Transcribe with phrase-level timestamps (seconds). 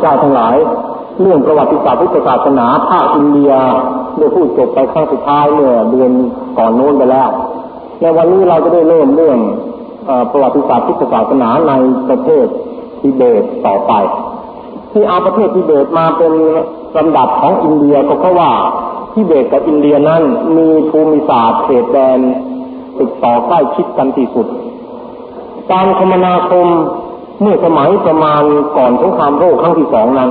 [0.00, 0.56] เจ้าทั้งหลาย
[1.20, 3.52] เรื่องประวัติศาสตร์พุทธศาสนาภาคอินเดีย
[4.18, 6.10] ได้พูดจบไปครั้งสุดท้ายเมื่อเดือน
[6.58, 7.28] ก่อนโน้นไปแล้ว
[8.00, 9.38] ในวันนี้เราจะได้เริ่มเรื่อง
[10.30, 11.72] ประวัติศาสตร์พุทธศาสนาใน
[12.08, 12.46] ประเทศ
[13.00, 13.92] ทิเบตต่อไป
[14.92, 16.32] ที่เอาประเทศทิเบตมาเป็น
[16.96, 18.50] ลำดับของอินเดียก็เพราะว่า
[19.14, 20.22] ทิเบตกับอินเดียนั้น
[20.56, 22.18] มีภูมิศาสตร์เขตแดน
[22.98, 24.46] ติดต่อใกล้ชิดกันที่สุด
[25.72, 26.66] การคมนาคม
[27.40, 28.42] เมื่อสมัยประมาณ
[28.76, 30.30] ก่อนสงครามโลกครั้งที่สองนั้น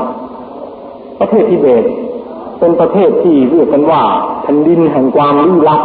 [1.19, 1.83] ประเทศทิเบต
[2.59, 4.01] เป็นประเทศที่เรียกกันว่า
[4.41, 5.81] แผ่นดินแห่งความลี้ลับ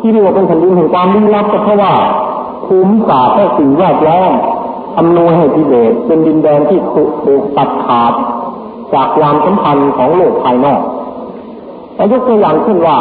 [0.00, 1.92] ที่เรียกว่าเป็นแผ่นดินแห่งความลี้ลับก็เพราะว่า
[2.66, 4.32] ภูมิศาสตร์และสิ่งแวดล้อม
[4.98, 6.80] อำนวยให้ทิเบตเป็นดินแดนที่
[7.24, 8.12] ถูกตัดขาด
[8.94, 10.80] จากความสัมพันธ์ของโลกภายนอก
[11.94, 12.98] แต่ยกตัวอย่างเช่นว่า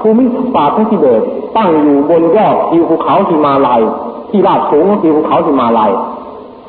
[0.00, 1.22] ภูมิศาสตร์ของทิเบต
[1.56, 3.82] ตั้งอยู่บนยอดทิวภูเขาหิมาลัย
[4.30, 5.92] ที่ราบสูงของทิวภูเขาหิมาลัย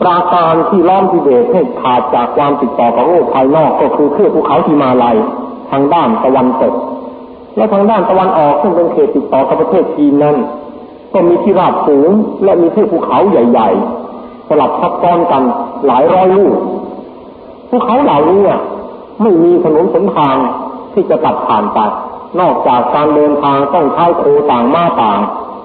[0.01, 5.17] ปราการที่ล้อมทิเบตให้ขาดจากความติดต่อกับโลกภายนอกก็คือเทือกภูเขาหิมาลัย
[5.71, 6.73] ทางด้านตะวันตก
[7.57, 10.37] และทางด้านตะวันออกซึ่งเป็นเขตติดต่อกับประเทศจีนนั้น
[11.13, 12.09] ก็มีที่ราบสูง
[12.43, 13.69] และมีเทือกภูเขาใหญ่
[14.09, 15.43] ๆ สลับซับซ้อนกัน
[15.85, 16.55] หลายร้อยลูก
[17.69, 18.41] ภูเขาเหล่านี้
[19.21, 20.35] ไม่มีถนนสนทาง
[20.93, 21.79] ที่จะตัดผ่านไป
[22.39, 25.19] นอกจากการเดินทางต้องใช้โคต่างมาต่าง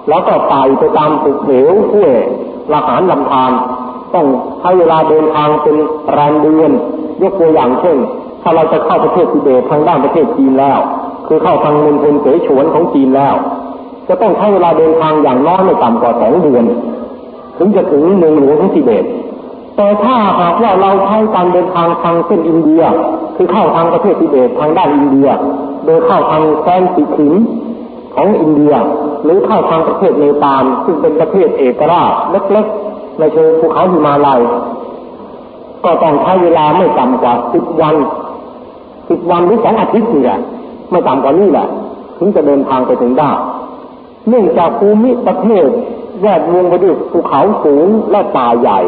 [0.09, 2.15] แล้วก็ไต่ไปตามภูเหวห้วย
[2.73, 3.53] ละหารลำธาร
[4.15, 4.27] ต้อง
[4.61, 5.77] ใช้เวลาเดินทางเป็น
[6.13, 6.71] แรมเดือน
[7.23, 7.97] ยกตัวอย่างเช่น
[8.43, 10.79] ถ้าเราจะเข้าประเทศทิเบตทางด้านประเทศจีนแล้ว
[11.27, 13.35] คือเข้าทางมณฑลเสฉวนของจีนแล้ว
[14.09, 16.65] จะต้องใช้เวลาเดินทางอย่างน้อยไม่ต่ำกว่าสองเดือน
[17.59, 19.05] ถึงจะถึงเมืองหลวงของทิเบต
[19.77, 22.83] แต่ถ้าหากว่าเราใช้การเดินทางทางเส้นอินเดีย
[23.37, 25.29] คือเข้าทางประเทศทิเบตทางด้านอินเดีย
[25.85, 27.35] โดยเข้าทางแคว้นสิขิม
[28.15, 28.75] ของอินเดีย
[29.27, 34.41] หรือเข้าทางประเทศเนปาลซึ่งเป็นประเทศเอกราชเล็กๆในเชิงภูเขาหิมาลัย
[35.85, 37.97] ก็ต้องใช้เวลาไม่ต่ำกว่าสิบวัน
[39.11, 40.39] สิบวันหรือสองอาทิตย์เนี่ย
[40.91, 41.67] ไม่ต่ำกว่านี้แหละ
[42.19, 43.31] ถึงจะเดินทางไปถึงได้
[44.29, 45.67] เนื่องจากภูมิประเทศ
[46.21, 48.81] แวดวงไปด้วยภูเขาสูงและป่าใหญ่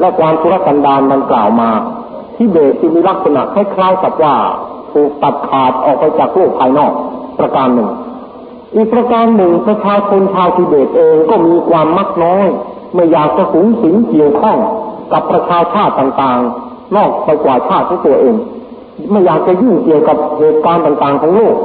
[0.00, 1.70] และความทุรกันดารมันกล่าวมา
[2.36, 4.34] ที่เบสมีลักษณะคล้ายๆกับว่า
[4.92, 6.92] ถูกตัดขาดออกไปจากโลกภายนอก
[7.38, 7.88] ประการหนึ่ง
[8.74, 12.46] อีกประการหนึ่งประชาชนชาวทิเบตเองก็มีความมักน้อย
[12.94, 14.58] ไม่อยากจะสูงสิงเกี่ยวข้อง
[15.12, 18.34] กับประชาชาติต่างๆ นอกไปกว่าชาติของตัวเอง
[19.10, 21.56] ไม่อยากจะยุ่งเกี่ยวกับเหตุการณ์ต่างๆของโลก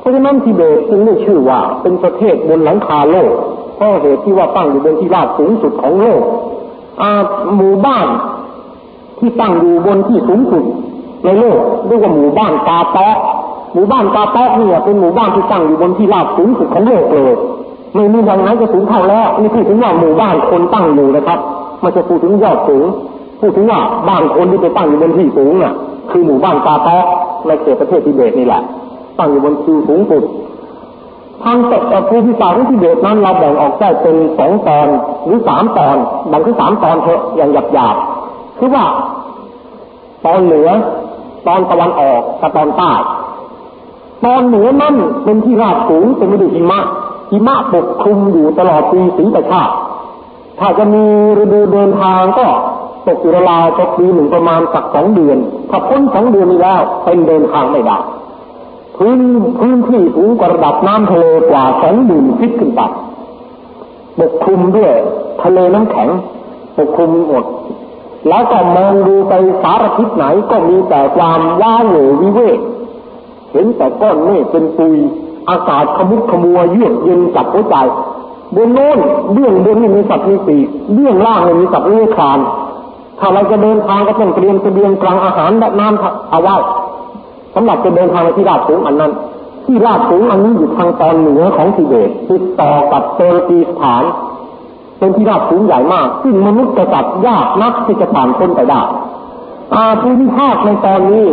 [0.00, 3.32] เพราะฉะนั้นทิเบตจึงได้ชื่อว่าเป็นประเทศบนหลังคาโลก
[3.76, 6.22] เพราะเหตุที่ว่าตั้งอยู่บนที่ราบสูงสุดของโลก
[7.56, 8.06] หมู่บ้าน
[9.18, 10.64] ที่ตั้งอยู่บนที่สูงสุด
[11.24, 13.08] ในโลกเรียกว่าหมู่บ้านกาแตะ
[13.74, 17.32] หมู่บ้านกาแตะเนี่ยเป็นหมู่บ้านที่ตั้งอยู่บนที่ราบสูงสุดของโลกเลย
[17.94, 21.38] ไม่มีอย่างไหนจะสูงเท่าแล้วนี่พูดถึงว่าหมู่บ้านคนตั้งอยู่นะครับ
[21.82, 22.84] มันจะพูดถึงยอดสูง
[23.40, 25.74] พูดถึงว่าบ้านคนที่ไปตั้งอยู่บนที่สูงน่ะ
[26.10, 27.04] คือหมู่บ้านกาแตะ
[27.46, 28.62] ในเขตประเทศทิเบตนี่แหละ
[29.18, 30.22] ตั้งอยู่บนที่สูงสุด
[31.44, 34.88] ทางต่ภูมิศาสตร์ของทิเบตนั้นเราแบ่งออกได้เป็นสองตอน
[35.24, 35.96] หรือสามตอน
[36.28, 38.84] แบ่งเป็นสามตอนเถอะอย่างหยาบๆคือว่า
[40.26, 40.70] ตอนเหนือ
[41.46, 42.92] ตอนตะวันออกกับตอนใต้
[44.24, 46.80] ตอนเหนือนั่นเป็นที่ราบสูงเป็นไม่ได้หิมะ
[47.30, 49.62] หิมะปกคลุมอยู่ตลอดปีสีประชา
[50.58, 51.04] ถ้าจะมี
[51.42, 52.46] ฤดูเดินทางก็
[53.06, 55.38] ตกอยู่ราวตกปีหนึ่งประมาณสักสองเดือน
[55.70, 57.98] ถ้าพ้นสองเดือนนี้แล้วเป็นเดินทางไม่ได้
[58.96, 59.18] พื้น
[59.58, 62.80] พื้นที่สูงกว่าระดับน้ำทะเลกว่าสองหมื่นฟิตขึ้นไป
[64.18, 64.92] ปกคลุมด้วย
[65.42, 66.08] ทะเลน้ำแข็ง
[66.76, 67.44] ปกคลุมหมด
[68.28, 69.32] แล้วก็มองดูไป
[69.62, 72.58] สารทิศไหนก็มีแต่ความว้าเหววิเวก
[73.52, 74.96] เห็นแต่ก้อนเมฆเป็นปุย
[75.50, 77.76] อากาศขมุกขมัวเยือกเย็นจับหัวใจ
[78.54, 78.98] บนโน้น
[79.32, 82.38] เบื้องบนนี่มีสัตว์มีปีกเบื้องล่างนี่มีสัตว์เลื้อยคลาน
[83.18, 86.56] ถ้าเราจะเดินทางก็ต้องเตรียมเสบียงกลางอาหารและน้ำเอาไว้
[87.54, 89.12] สำหรับจะเดินทางไปที่ราบสูงอันนั้น
[89.66, 94.02] ที่ราบสูงอันนี้อยู่ทางตอนเหนือของทิเบตติดต่อกับเตอร์กีสถาน
[94.98, 98.80] เป็นที่ราบสูงใหญ่มาก ซึ่งมนุษย์จะตัดยากนักที่จะผ่านพ้นไปได้
[99.74, 101.28] อาภูมิภาคในตอนนี้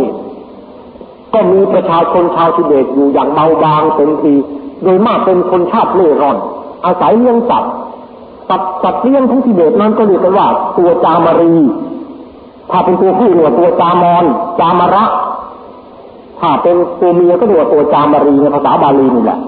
[1.38, 4.34] ก็มีประชาชนชาวทิเบตอยู่อย่างเบาบางเต็มที
[4.84, 6.38] โดยมากเป็นคนชาติเล่ร่อน
[6.86, 7.74] อาศัยเลี้ยงสัตว์
[8.50, 10.48] สัตว์สัตว์เลี้ยงของทิเบตนั้นก็เรียกกันว่า
[10.78, 11.54] ตัวจามารี
[12.72, 14.24] ถ้าเป็นตัวผู้เนี่ยตัวจามอน
[14.60, 15.06] จามาระ
[16.40, 19.40] ถ้าเป็นตัวเมียก็เรียกว่าตัวจามารีในภาษาบาลีนี่แหละ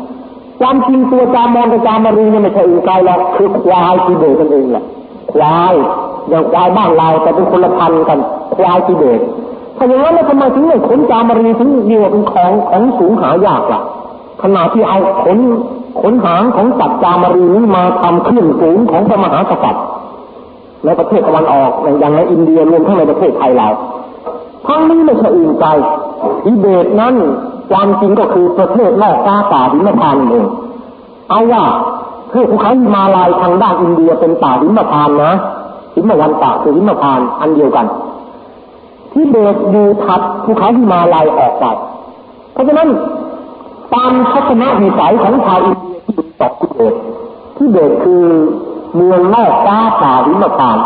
[0.59, 4.83] ความจริงตัวจามอนกับจามารีเนี่ยไม่ใช่อื่นไกลหรอกคือควายทิเบตกันเองแหละ
[5.33, 5.73] ควาย
[6.29, 8.19] อย่างควายบ้านเราแต่เป็นคนละพันกัน
[8.55, 9.19] ควายทิเบต
[9.79, 13.81] ถ้าอย่างนั้นแล้วทำไมถึงไม่ขนจามารีถึงเดียวเป็นของของสูงหายากล่ะ
[14.43, 15.39] ขณะที่เอาขน
[16.01, 19.83] ขนหางของสัตว์จามารีนี้มาทำเครื่องสูงของพระมหากษัตริย์
[20.85, 23.69] ในประเทศตะวันออกอย่างในอินเดียรวมทั้งในประเทศไทยเรา
[24.67, 25.69] ทั้งนี้ไม่ใช่อื่นไกล
[26.43, 27.15] ทิเบตนั้น
[27.71, 30.45] ความจริงก็คือประเทศนอกฟ้าป่าหิมพานเอง
[31.29, 31.63] เอาว่า
[32.29, 35.33] เพื่อภูเขาหิมาลายทางด้านอินเดียเป็นป่าหิมพานนะ
[35.95, 37.85] หิมวันป่าคือหิมพานอันเดียวกัน
[39.19, 41.65] ทิเบตอยู่ถัดภูเขาหิมาลายออกไป
[42.53, 42.89] เพราะฉะนั้น
[43.93, 46.95] ตามทัศนวิสัยของชาวอินเดียที่อยู่ตกทิเบต
[47.57, 48.25] ทิเบตคือ
[48.95, 50.77] เมืองนอกฟ้าป่าหิมพาน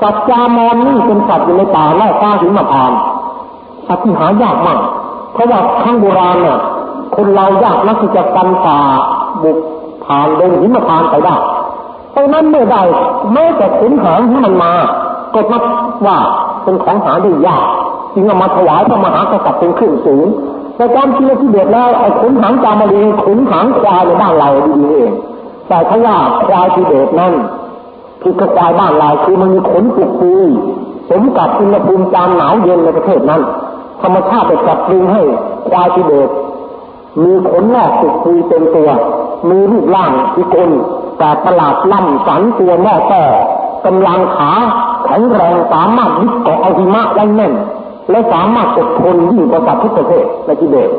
[0.00, 2.92] สัตว์จามอนนี่เป็นสัตว์อยู่ในป่านอกฟ้าหิมพาน
[3.86, 4.80] สัตว์ที่หายากมาก
[5.32, 6.58] เพราะว่าข้างโบราณเนี่ย
[7.16, 8.78] คนเรายากนักที่จะกันป่า
[9.42, 9.58] บุก
[10.04, 11.36] ผ่านเดินหิมพานไปได้
[12.10, 12.76] เพราะนั้นเมื่อใด
[13.32, 14.72] แม้แต่ขุนหางที่มันมา
[15.34, 15.62] ก็นับ
[16.06, 16.18] ว่า
[16.64, 17.66] เป็นของหาได้ยาก
[18.14, 20.26] จึงเอามาถวายพระมหากษัตริย์เป็นขึ้นสูง
[20.76, 25.12] แต่การที่เราที่เดือดแล้วไอ้ขุนหางจามารีขุนหางควายในบ้านเราดีเอง
[25.68, 26.16] แต่ถ้าว่า
[26.46, 27.34] ควายที่เดือดนั่น
[28.22, 30.48] คือกระควายบ้านเราคือมันมีขนปุกปุย
[31.10, 33.42] สมกับอุณหภูมิจามหนาวเย็นในประเทศนั้น
[34.02, 35.22] ธรรมชาติจะจัดปรุงให้
[35.68, 36.30] ควายที่เดือด
[37.22, 38.90] มีขนงอกปุกปุยเต็มตัว
[39.50, 40.70] มีรูปร่างพิกล
[41.18, 43.22] แต่ประหลาดล่ำสันตัวแม่แต่
[43.86, 44.52] กำลังขา
[45.04, 47.52] แข็งแรงสามารถยึดเกาะเอาหิมะไว้แน่น
[48.10, 50.90] และสามารถอดทนยิ่งกว่าสัตว์ทุกประเภทในทิเบต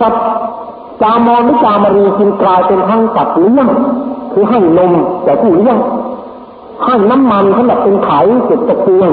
[0.00, 0.24] สัตว์
[1.02, 3.68] จามอนหรือจามารีจึงกลายเป็นทั้งสัตว์เลี้ยง
[4.32, 4.92] คือให้นม
[5.24, 5.78] แต่ผู้เลี้ยง
[6.84, 9.10] ให้น้ำมันสำหรับเป็นไข่เก็บตะเกียง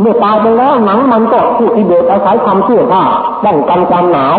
[0.00, 3.02] เมื่อตายไปแล้วหนังมันก็ผู้ทิเบตอาศัยทำเสื้อผ้า
[3.44, 4.38] ป้องกันความหนาว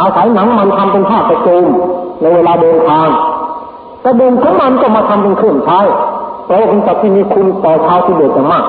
[0.00, 1.64] อาศัยหนังมันทำเป็นผ้าประโจม
[2.20, 3.08] ในเวลาเดินทาง
[4.04, 5.80] กระเด็นของมันก็มาทำเป็นเครื่องใช้
[6.48, 8.64] แปลว่าเป็นสัตว์ที่มีคุณต่อชาวทิเบตอย่างมาก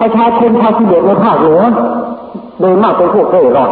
[0.00, 1.62] ประชาชนชาวทิเบตในภาคเหนือ
[2.60, 3.70] โดยมากเป็นพวกเร่ร่อน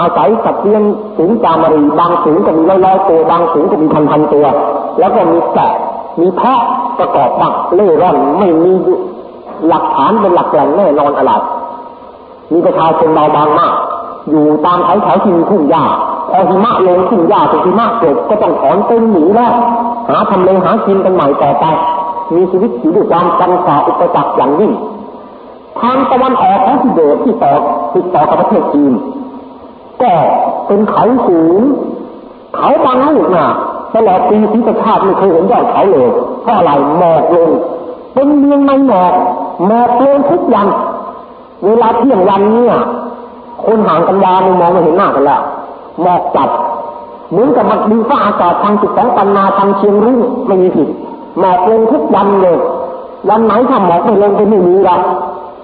[0.00, 0.82] อาศัยสัตว์เลี้ยง
[1.16, 4.46] สูงจามารีบางสูงก็มีร้อยๆตัวบางสูงก็มีพันๆตัว
[4.98, 5.72] แล้วก็มีแกะ
[6.20, 6.60] มีแพะ
[6.98, 8.72] ประกอบบ้างเล่ร่อนไม่มี
[9.68, 11.32] หลักฐานเป็นหลักแหล่งแน่นอนอะไร
[12.52, 13.74] มีประชาชนเบาบางมาก
[14.30, 15.84] อยู่ตามเขาเขาที่มีทุ่งหญ้า
[16.30, 19.52] พอหิมะลงทุ่งหญ้าเป็นหิมะเกิดก็ต้องถอนต้นหนีแล้ว
[20.08, 21.64] หาทำเลหากินกันใหม่ต่อไป
[22.34, 24.72] มีชีวิตอยู่ด้วยความกันฝ่าอุปสรรคอย่างยิ่ง
[25.80, 27.52] ทางตะวันออกของทิเบตที่ต่อ
[27.94, 28.92] ติดต่อกับประเทศจีน
[30.02, 30.12] ก็
[30.66, 31.60] เป็นเขาสูง
[32.56, 33.46] เขาบางลูกน่ะ
[33.94, 36.08] ตลอดปีที่ประชาติไม่เคยเห็นยอดเขาเลย
[36.42, 37.50] เพราะอะไรหมอกลง
[38.14, 39.12] เป็นเมืองในหมอก
[39.66, 40.66] หมอกลงทุกวัน
[41.64, 42.76] เวลาเที่ยงวันเนี่ย
[43.64, 45.40] คนห่างกันยาไม่มองไม่เห็นหน้ากันแล้ว
[46.02, 46.50] หมอกจับ
[47.30, 50.88] เหมือนกับมันดีฟ้าอากาศทางจุดสองปันนาทางเชียงรุ่งไม่มีผิด
[51.38, 52.58] หมอกลงทุกวันเลย
[53.28, 54.96] วันไหนถ้าหมอกไม่ลงก็ไม่มีละ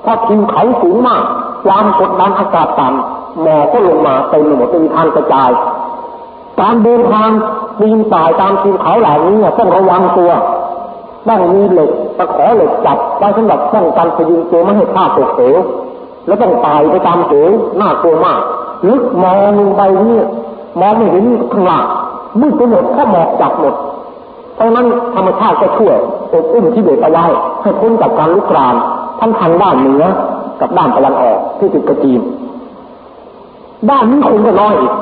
[0.03, 1.23] เพราะทิวเขาสูงมาก
[1.67, 5.51] ความกดดันอากาศต่ำหมอกก็ลงมาเต็มหมดเป็นทางกระจาย
[6.61, 7.31] การเดินทาง
[7.79, 10.33] ปีนป่ายตามทิวเขาเหล่านี้ต้องระวังตัว
[11.29, 15.57] ต้องมีเหล็กตะขอเหล็กจับไว้สำหรับป้องกันพยุงตัวไม่ให้พลาดตกเหว
[16.27, 17.51] แล้วต้องตายไปตามเหว
[17.81, 18.41] น่ากลัวมาก
[18.89, 20.21] ลึกมองลงไปนี่
[20.81, 21.85] มองไม่เห็นข้างล่าง
[22.41, 23.75] มืดไปหมดถ้าหมอกจับหมด
[24.55, 25.97] เพราะนั้นธรรมชาติก็ช่วย
[26.33, 27.25] อบอุ้มที่เบตเอาไว้
[27.63, 28.75] ให้พ้นจากการลุกราน
[29.21, 30.05] ทั้งทางด้านเหนือ
[30.61, 32.21] กับด้านตะวันออกที่ติดกระจีน
[33.91, 34.93] ด้านนี้คนก็น้อยอีก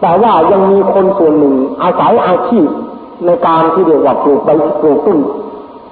[0.00, 2.68] แต่ว่ายังมีคนส่วนหนึ่งอาศัยอาชีพ
[3.26, 4.50] ในการที่เรียกว่าปลูกใบ
[4.82, 5.18] ปลูกต้น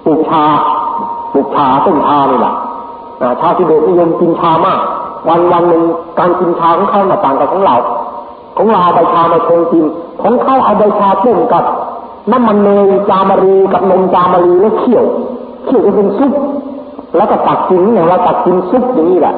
[0.04, 0.44] ปลูกชา
[1.32, 2.54] ปลูกชาต้นชานี่แหละ
[3.40, 4.80] ชาที่เบตนิยมกินชามาก
[5.28, 5.82] วันวันหนึ่ง
[6.18, 7.76] การกินชาของเขาต่างกับของเรา
[8.56, 9.84] ของเราใบชามาชงกิน
[10.22, 11.64] ของเขาเอาใบชาต้มกับ
[12.32, 15.04] น้ำมันเนยจามารีกับนมจามารีแล้วเคี่ยว
[15.64, 16.32] เคี่ยวเป็นซุป
[17.16, 19.34] แล้วก็ตักกินอย่างเราตักกินซุปอย่างนี้แหละ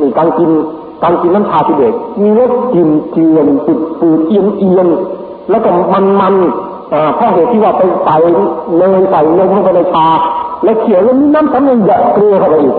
[0.00, 0.50] นี่การกิน
[1.02, 4.88] การกินน้ำชาทิเบตมีรสกลิ่นเจียนปุดปูดเอียนเอียน
[5.50, 6.34] แล้วก็มันมัน
[7.16, 8.16] เพราะเหตุที่ว่าไปใส่
[8.76, 10.06] เนยใส่นมเข้าไปในชา
[10.64, 12.74] แล้วเขียวแล้วมีน้ำตาลเยอะเกลือเข้าไปอีก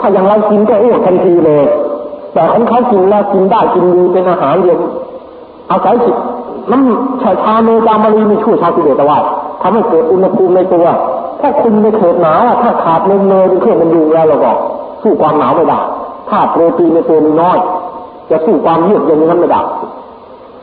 [0.00, 1.64] ถ้าอย่างเรากินก็อ้วกทันทีเลย
[2.32, 4.78] แต่ของเขากินแล้วกินได้กินดีเป็นอาหารเดียว
[5.70, 6.16] อาศัยจิต
[6.72, 9.18] น้ำชาชาเนยจามารีมีช่วยชาติเบตเอาไว้
[9.62, 10.86] ทำให้เกิดอุณหภูมิในตัว
[11.40, 14.52] ถ้าคุณในเขตหนาวถ้าขาดนยเนยเป็นเครื่องมันอยู่แล้วเราก็
[15.02, 15.78] สู้ความหนาวไม่ได้
[16.30, 17.58] ถ้าโปรตีนในตัวมีน้อย
[18.30, 19.62] จะสู้ความเยือกเย็นนั้นไม่ได้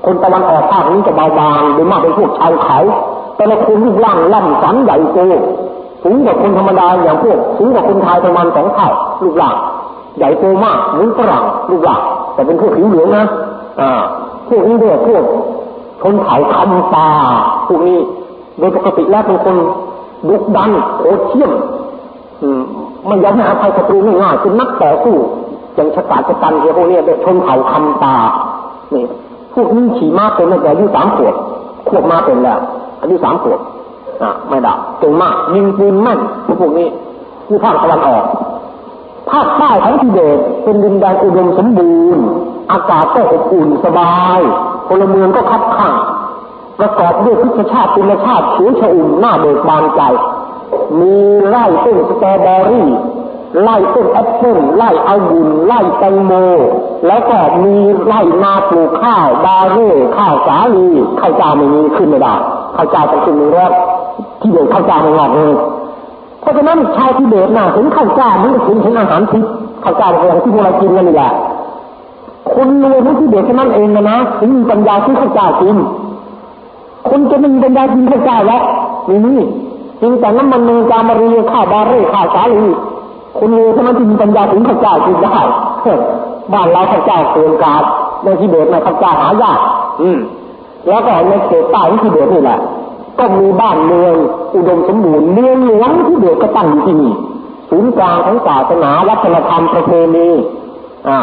[0.05, 2.77] คนตะวันออกภาคนี้จะเบาบางโดยมากเป็นพวกชาวเขา
[3.35, 5.19] แต่ละคนรูปร่างล่ำสันใหญ่โต
[6.03, 8.89] สูงกว่าคนธรรมดาอย่างพวกสูงกว่าคนไทยประมาณสองเท่า
[9.23, 9.51] รูปร่า
[10.17, 11.95] ใหญ่โตมากเหมือนฝรั่งรูปร่า
[12.33, 13.25] แต่เป็นพวกผิวเหลืองนะ
[13.81, 14.01] อ่า
[14.49, 15.23] พวกนี้เรียกพวก
[16.01, 17.07] ชนเผ่าคำปา
[17.67, 17.99] พวกนี้
[18.59, 19.55] โดยปกติแล้วเป็นคน
[20.27, 21.51] ดุดันโอเชี่ยม
[23.07, 25.15] ไม่ยอมให้อภัยศัตรูง่ายๆเป็นนักต่อสู้
[25.75, 28.15] อย่างชะตาจะตันเกี่ยวพวกนี้เป็นชนเผ่าคำปา
[28.93, 29.05] นี่
[29.53, 31.35] พวกนี้ขี่ม้าเป็นตั้งแต่อายุสามขวบ
[31.89, 32.59] ขวบมาเป็นแล้ว
[33.01, 33.59] อายุสามขวบ
[34.23, 36.19] อะไม่ดับเก่งมากยิงปืนแม่น
[36.59, 36.89] พวกนี้
[37.47, 38.23] ที่ภาคตะวันออก
[39.31, 42.25] ภาคใต้ของทิเบตเป็นดินแดนอุดมสมบูรณ์
[42.71, 44.39] อากาศก็อบอุ่นสบาย
[44.87, 45.95] พลเมืองก็คับข้าง
[46.79, 50.01] ประกอบด้วยพุทธชาติปุณชาติสวยชอุ่นหน้าเบิกบานใจ
[50.99, 51.15] มี
[51.47, 52.89] ไร่ต้นสตรอเบอรี่
[53.61, 56.31] ไร่ต้นแอปเปิ้ลไร่องุ่นไร่แตงโม
[57.07, 60.87] แล้วก็มีไร่นาปลูกข้าวบาเร่ข้าวสาลี
[61.19, 62.35] ข้าวเจ้าไม่มีขึ้นไม่ได้
[62.75, 63.73] ข้าวเจ้าต้องขึ้นหนึ่งรอบ
[64.41, 65.53] ที่เดียวข้าวจ้าไม่งอกเลย
[66.41, 69.49] เพราะฉะนั้นชาวทิเบตน่ะเห็นข้าวจ้ามันก็ถึงเห็นอาหารทิพย์
[69.83, 71.31] ข้าวจ้าเป็นองที่พวกเรากินกันนี่แหละ
[72.53, 75.75] คนรวยในทิเบตแค่นั้นเองนะนะถึงมีปัญญาที่ข้าวจ้ากิน
[77.09, 78.61] คนจะไม่มีปัญญากินข้าวจ้าแล้ว
[79.09, 79.39] นี่นี่
[80.01, 82.69] จริงแต่น้ำมันเนยจามารีข้าวบาเร่ข้าวสาลี
[83.37, 85.37] คนรวยเท่านั้นที่มีปัญญาถึงข้าวจ้ากินได้
[86.53, 87.83] บ้านเราข้าวจ้าเกินกาด
[88.23, 89.59] ในทิเบตในข้าวจ้าหายาก
[90.01, 90.19] อืม
[90.87, 92.59] แล้วก็ในเขตใต้ของทิเบตนี่แหละ
[93.19, 94.13] ก็มีบ้านเมือง
[94.55, 97.13] อุดมสมบูรณ์เมืองหลวงที่เด็กก็ตั้งอยู่ที่นี่
[97.69, 100.29] ศูนย์กลางของศาสนาวัฒนธรรมประเพณี
[101.07, 101.19] อ่า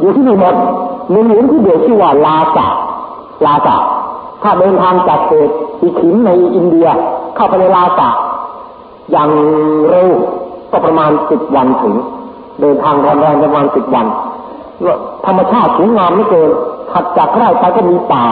[0.00, 0.54] อยู่ที่นี่หมด
[1.10, 2.68] เมืองหลวงที่เด็กชื่อว่าลาสา
[3.46, 3.76] ลาสา
[4.42, 6.88] ถ้าเดินทางจากเขตอิขิมในอินเดีย
[7.34, 8.10] เข้าไปในลาสา
[9.10, 9.30] อย่าง
[9.90, 10.08] เร็ว
[10.70, 11.94] ก็ประมาณสิบวันถึง
[12.60, 14.06] เดินทางแรงประมาณสิบวัน
[15.26, 16.50] ธรรมชาติสวยงามไม่เกิน
[16.92, 18.26] ถัดจากไร่ไปก็มีป่า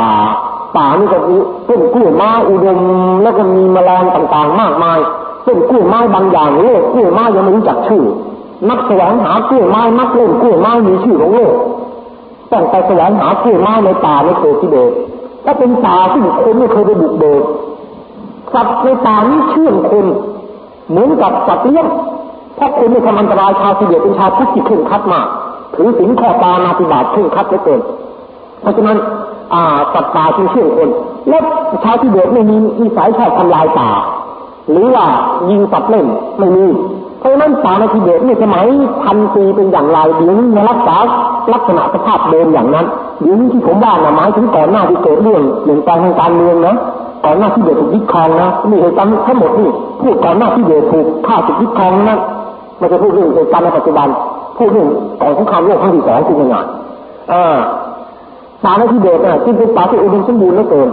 [0.76, 1.36] ป่านี่ก็มี
[1.68, 2.80] ต้นกล้วยไม้อุดม
[3.22, 4.98] แล้วก็มีแมลงต่างๆ มากมาย
[5.46, 8.04] ต้นกล้วยไม้บางอย่างโลกกล้วยไม้ยังไม่รู้จักชื่อ
[8.68, 11.54] นักแสวงหากล้วยไม้นักเล่นกล้วยไม้มีชื่อของโลก
[12.52, 14.92] ต้องไปแสวงหากล้วยไม้ในป่าในเขตทิเบต
[15.44, 17.42] ถ้าเป็นป่าที่คนไม่เคยไปบุกเบิก
[18.54, 20.06] สัตว์ในป่านี้เชื่องคน
[20.88, 21.86] เหมือนกับสัตว์เลี้ยง
[22.56, 25.26] เพราะคนไม่ทำอันตรายชาวทิเบตเป็นชาวพุทธที่เคร่งคัดมาก
[25.74, 27.80] ถือศีลข้อตานาติบาตเคร่งคัดเหลือเกิน
[28.60, 28.98] เพราะฉะนั้น
[29.54, 30.90] อ่าสัตว์ป่าจึงเชื่อคน
[31.28, 31.38] และ
[31.84, 33.90] ชาวทิเบตไม่มีนิสัยชอบทำลายป่า
[34.70, 35.06] หรือว่า
[35.50, 36.06] ยิงสัตว์เล่น
[36.38, 36.66] ไม่มี
[37.18, 38.64] เพราะฉะนั้นป่าในทิเบตในสมัย
[39.02, 40.96] พันปีเป็นอย่างไรเดี๋ยวนี้รักษา
[41.52, 42.86] ลักษณะสภาพเดิมอย่างนั้น
[43.20, 46.76] เดี๋ยวนี้ที่ผมว่านะหมายถึงก่อนหน้าที่เกิดเรื่องเปลี่ยนแปลงทางการเมืองนะ
[47.24, 49.70] ก่อนหน้าที่เดชถูกยึดครองนะนี่เหตุการณ์ทั้งหมดนี่
[50.02, 52.18] พูดก่อนหน้าที่เดชถูกฆ่าถูกยึดครองนะ
[52.78, 54.08] ไม่ใช่พูดเรื่องเหตุการณ์ในปัจจุบัน
[54.58, 54.88] พูดเรื่อง
[55.20, 56.56] ก่อนสงครามโลกครั้งที่สองคือยังไง
[57.32, 57.56] อ่า
[58.64, 60.88] ป่าในทิเบตเนี่ยที่เป็นป่าที่อุดมสมบูรณ์เหลือเกิน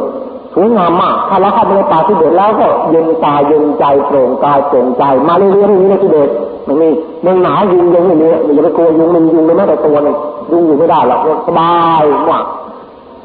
[0.53, 6.29] สวยงามมากถ้าเราเข้าไปในป่าทิเบตแล้วก็เย็นตาเย็นใจโปร่งกายโปร่งใจ มาเรื่อยๆเรื่อยๆในทิเบต
[6.67, 6.89] มันมี
[7.21, 10.15] เมืองหนาวยุงยังไม่มีอย่าไปกลัวยุงมันยุงไม่แม้แต่ตัวนึง
[10.51, 12.43] ยุงอยู่ไม่ได้หรอกสบายมาก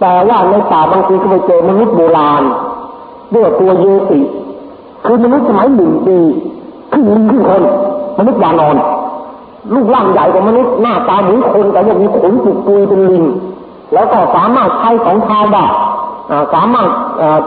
[0.01, 2.43] แต่ว่าในป่าบางทีก็ไปเจอมนุษย์โบราณ
[3.35, 4.21] ด้วยตัวเยติ
[5.07, 6.17] คือมนุษย์สมัยหนึ่งปี
[6.93, 7.63] ขึ้นลิงขึ้นคน
[8.19, 8.77] มนุษย์วานอน
[9.75, 13.25] รูปร่างใหญ่กว่ามนุษย์หน้าตาเหมือนคนแต่ยังมีขนจุกปุยเป็นลิง
[13.93, 15.65] แล้วก็สามารถใช้ของทานได้
[16.55, 16.89] สามารถ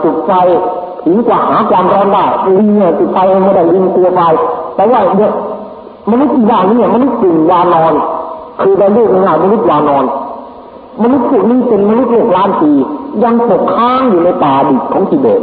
[0.02, 0.32] จุดไฟ
[1.04, 2.24] ถึงกว่าหาความร้อนได้
[2.56, 4.20] ลิงเนี่ยจุดไฟไม่ได้ลิงตัวไฟ
[4.74, 5.32] แต่ว่าเด็ก
[6.10, 7.92] มนุษย์อีกอย่านี้เนี่ยมนุษย์กึ่งวานอน
[8.60, 10.04] คือได้เรียกง่ายมนุษย์วานอน
[11.02, 12.70] มนุษย์พวกนี้เป็นมนุษย์โลกล้านปี
[13.24, 15.40] ยังตกค้างอยู่ในป่าดิบของทิเบต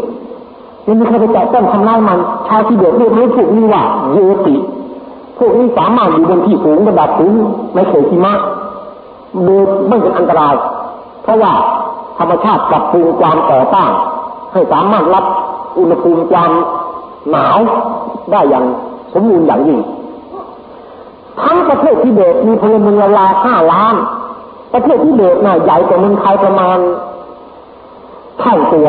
[0.87, 4.55] ยังมีใครไปแตะต้องทำลายมันชาวทิเบตเรียกมนุษย์พวกนี้ว่าเยติ
[5.37, 7.33] พวกนี้สามารถอยู่บนที่สูงระดับสูง
[7.75, 8.33] ในเขตหิมะ
[9.43, 10.55] โดยไม่เป็นอันตราย
[11.25, 11.53] เพราะว่า
[12.17, 13.91] ธรรมชาติปรับปรุงความต่อต้าน
[14.53, 15.25] ให้สามารถรับ
[15.79, 16.51] อุณหภูมิความ
[17.32, 17.58] หนาว
[18.32, 18.65] ได้อย่าง
[19.13, 19.79] สมบูรณ์อย่างยิ่ง
[21.41, 23.96] ทั้งประเทศทิเบตมีพลเมืองราวห้าล้าน
[24.74, 26.77] ประเทศทิเบตน่ะใหญ่กว่าเมืองไทยประมาณ
[28.39, 28.88] เท่าตัว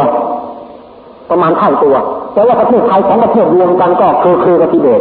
[1.30, 1.96] ประมาณเท่าตัว
[2.32, 5.00] แต่ว่าประเทศไทยสองประเทศรวมกันก็คือคือกับทิเบต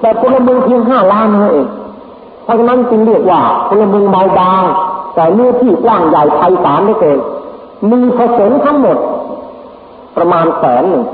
[0.00, 1.68] แต่พลเมืองเพียงห้าล้านนั่นเอง
[2.44, 4.64] เพราะฉะนั้นจึงเรียกว่าพลเมืองเบาบาง
[5.14, 7.18] แต่เนื้อที่กว้างใหญ่ไพศาลได้เกิน
[7.90, 8.98] มีผสมทั้งหมด
[10.16, 11.04] ประมาณแสนหนึ่ง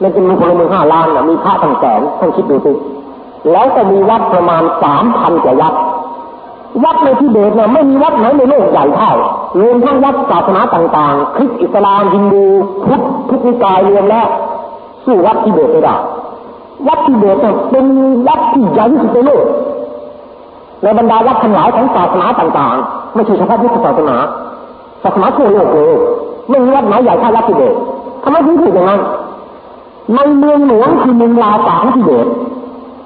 [0.00, 2.72] นั่นจะมีพลเมืองห้าล้านนะมีพระทั้งแสนท่านคิดดูสิ
[3.50, 5.74] แล้วก็มีวัดประมาณสามพันกว่าวัด
[6.84, 9.12] วัดในทิเบตเนี่ยไม่มีวัดไหนในโลกใหญ่เท่า
[9.60, 12.44] รวมทั้งวัดศาสนาต่างๆคริสต์อิสลามฮินดู
[12.86, 14.28] พุทธทุกนิกายรวมแล้ว
[15.04, 15.94] สู้วัดทิเบตไม่ได้
[16.88, 17.36] วัดทิเบต
[17.70, 17.86] เป็น
[18.28, 19.44] วัดที่ใหญ่ที่สุดในโลก
[20.82, 24.16] ในบรรดาวัดทั้งหลายของศาสนาต่างๆ ไม่ใช่เฉพาะพุทธศาสนา
[25.02, 25.94] ศาสนาทั่วโลกเลย
[26.48, 27.74] ไม่มีวัดไหนใหญ่เท่าวัดทิเบต
[28.22, 29.00] ทำไมถึงถูกอย่างนั้น
[30.14, 32.26] ในเมืองหลวงคือเมืองลาตาของทิเบต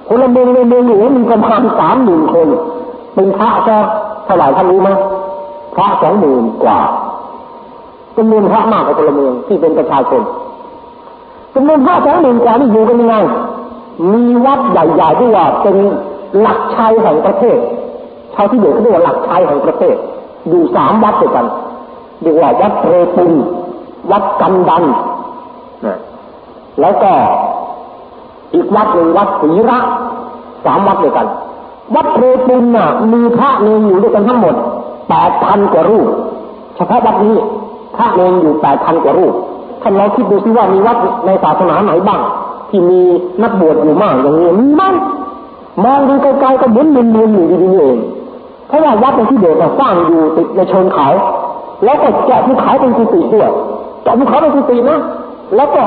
[0.08, 2.48] พลเมืองในเมืองหลวงมีประมาณสามหมื่นคน
[3.14, 3.76] เป็นพระจะ
[4.24, 4.90] เท่าไหร่ท่านรู้ไหม
[5.74, 6.78] พระสองหมื่นกว่า
[8.16, 10.22] จำนวนพระมากกว่าพลเมืองที่เป็นประชาชน
[11.54, 13.16] จำนวนพระสองหมื่นกว่านี่อยู่กันยังไง
[14.12, 15.76] มีวัดใหญ่ๆที่ว่าเป็น
[16.40, 17.58] หลักชัยแห่งประเทศ
[18.34, 19.96] ชาวที่เดียวเขาเรียกว่าหลักชัยแห่งประเทศ
[20.48, 21.46] อยู่สามวัดด้วยกัน
[22.22, 23.32] เรียกว่าวัดเรปุน
[24.10, 24.84] วัดกันดัน
[25.84, 25.98] นะ
[26.80, 27.12] แล้วก็
[28.54, 29.78] อีกวัดหนึ่งวัดศรีระ
[30.64, 31.26] สามวัดด้วยกัน
[31.94, 34.54] วัดเพปุนน่ะมีพระเนรอยู่ด้วยกันทั้งหมด
[35.08, 36.08] แปดพันกว่ารูป
[36.76, 37.36] เฉพาะวัดนี้
[37.96, 39.34] พระเนรอยู่แปดพันกว่ารูป
[39.82, 40.96] ท่านลองคิดดูซิว่ามีวัด
[41.26, 42.20] ในศาสนาไหนบ้าง
[42.70, 43.00] ที่มี
[43.42, 44.82] นักบวชอยู่มากอย่างนี้มีไหม
[45.84, 47.98] มองดูไกลๆก็เหมือนเนียนๆอยู่ดีๆเอง
[48.68, 51.08] เพราะว่าวัดในที่เดียวสร้างอยู่ติดในเชิงเขา
[51.84, 53.50] แล้วก็แกะภูเขาเป็นกุฏิด้วย
[54.02, 54.98] แกะภูเขาเป็นกุฏินะ
[55.56, 55.82] แล้วก็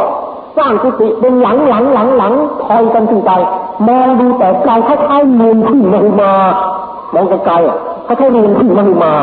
[0.57, 2.33] สร้างกุฏิเป็นหลังหลังหลังหลัง
[2.65, 3.31] คอยกันขึ้นไป
[3.87, 6.31] มองดูแต่ไกลคล้ายๆนูนขึ้นมาหุมา
[7.13, 7.77] มองไกลๆอะ
[8.07, 9.13] คล้ายๆนูนขึ้นมาหุมา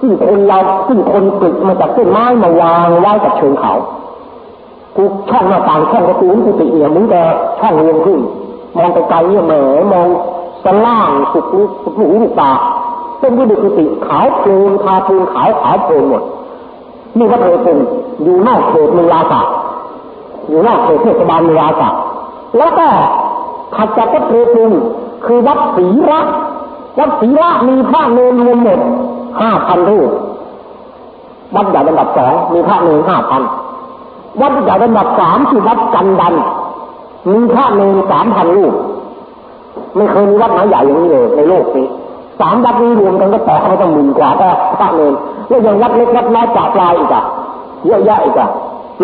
[0.00, 3.72] ซึ่งคนเราซึ่งคนปลึกมาจากต้นไม้มาวางไว้กับเชิงเขา
[4.96, 7.22] กูช่องหน้าต่างช่องประตูกุฏิเนี่ยมึงแต่
[7.60, 8.20] ช่องเรียงขึ้น
[8.76, 9.54] มองไกลๆเนี่ยแหม
[9.92, 10.08] มอง
[10.64, 12.50] สล่างสุกลูกสุกหูลูกตา
[13.20, 16.22] เป็นวิดุกุฏิขาวโพลนทาปูนขาวขาวโพลนหมด
[17.16, 17.78] นี่วัดเรปุน
[18.22, 19.40] อยู่นอกเขตเมือลาสะ
[20.48, 21.88] อยู่นอกเขตเทศบาลเมือลาสะ
[22.56, 22.86] แล้วก็
[23.74, 24.72] ถัดจากวัดเรปุน
[25.24, 26.20] คือวัดศรีระ
[26.98, 28.80] วัดศรีระมีพระเนรรวมหมด
[29.40, 30.10] ห้าพันรูป
[31.54, 33.42] วัดใหญ่ระดับสองมีพระเนรห้าพัน
[34.40, 36.34] วัดใหญ่ระดับสามคือวัดกันดัน
[37.30, 38.74] มีพระเนรสามพันรูป
[39.96, 41.86] ไม่เคยมีวัดไหนใหญ่อย่างนี้เลยในโลกนี้
[42.40, 45.12] สามวัดนี้รวมกันก็ต่อเข้าไปตั้งหมื่นกว่าก็พระเนร
[45.48, 47.22] แล้วยังวัดเล็กวัดน้อยจากลายอีกอะ
[47.86, 48.48] เยอะแยะอีกอะ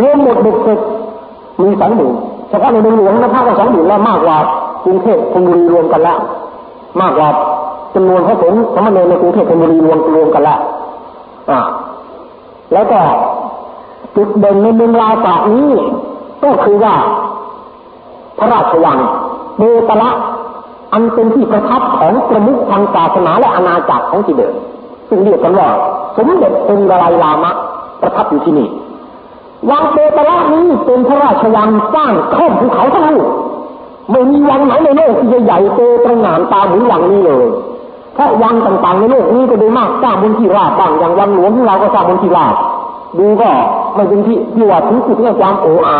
[0.01, 0.79] รวมหมดเด็กเสร็จ
[1.63, 2.15] มีสองหมื่น
[2.49, 4.37] เฉพาะในเมืองหลวงนะพระก็สองหมื่นแล้วมากกว่า
[4.85, 6.19] กรุงเทพธนบุรีรวมกันแล้ว
[7.01, 7.29] มากกว่า
[7.95, 10.59] จำนวนพระสงฆ์สมณเณรในกรุงเทพธนบุรีรวมรวมกันแล้ว
[11.51, 11.61] อ่า
[12.73, 13.01] แล้วก็
[14.17, 15.69] จุดเด่นในเมืองลาวตากนี้
[16.43, 16.95] ก็คือว่า
[18.39, 18.99] พระราชวัง
[19.59, 20.11] เบตละ
[20.93, 24.53] อันเป็นที่ประทับของประมุขทางศาสนาและอาณาจักรของทิเบต
[25.09, 25.69] ซึ่งเรียกกันว่า
[26.17, 27.53] สมเด็จองค์ดาลายลามะ
[28.01, 28.69] ประทับอยู่ที่นี่
[29.71, 33.31] วังเบตละนี้เป็นพระราชวังสร้างข้อมภูเขาทั้งลูก
[34.11, 37.47] ไม่มีวังไหนในโลกที่จะใหญ่โตตระหง่านตาเหมือนวังนี้เลย
[38.15, 42.55] เพราะวังต่างๆในโลกนี้ก็โดยมากสร้างบนที่ราบบ้างอย่างวังหลวงของเราก็สร้างบนที่ราบ
[43.19, 43.51] ดูก็
[43.95, 45.99] ไม่เป็นที่ที่ว่าถึงสุดเรื่องความโอ้อา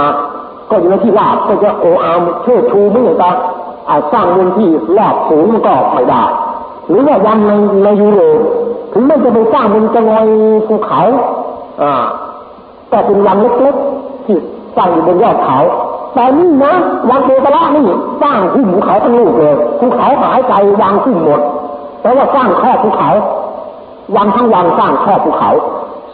[0.73, 3.35] ก็อยู่ในที่ราบก็จะโออาเชิดชูมือนกัน
[3.89, 6.23] อาจสร้างบนที่รอบสูงมันก็ไม่ได้
[6.89, 7.53] หรือว่าวันใน
[7.85, 8.39] ในยุโรป
[8.93, 10.27] ถึงไม่จะไปสร้างบนจะงอย
[10.69, 11.03] ภูเขา
[11.83, 11.95] อ่า
[12.91, 14.37] แต่เป็นวังเล็กๆที่
[14.77, 15.59] สร้างอยู่บนยอดเขา
[16.15, 16.75] แต่นี่นะ
[17.11, 17.87] วังเบตละนี่
[18.23, 21.41] สร้างขึ้นภูเขาทั้งลูกเลยภูเขาหายใจวางขึ้นหมด
[22.03, 23.11] แต่ว่าสร้างข้อภูเขา
[24.17, 25.51] วังทั้งวังสร้างข้อภูเขา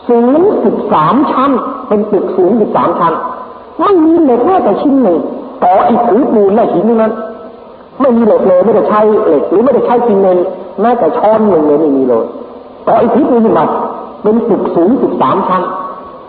[0.09, 1.51] สูงสิบสามชั้น
[1.89, 3.15] เป็นตึกสูงสิบสามชั้น
[3.81, 5.19] ไม่มีเหล็กแม้แต่ชิ้นหนึ่ง
[5.65, 7.13] ต่ออีกถือปูนและหินนั้น
[8.01, 10.47] ไม่มีเหล็กเลยไม่ได้ใช้เหล็กหรือไม่ได้ใช้ซีเมนต์
[10.81, 12.25] แม้แต่ช้อนหนึ่งเลยไม่มีเลย
[12.87, 13.65] ต่ออีกถือปูนมา
[14.23, 15.63] เป็นตึกสูงสิบสามชั้น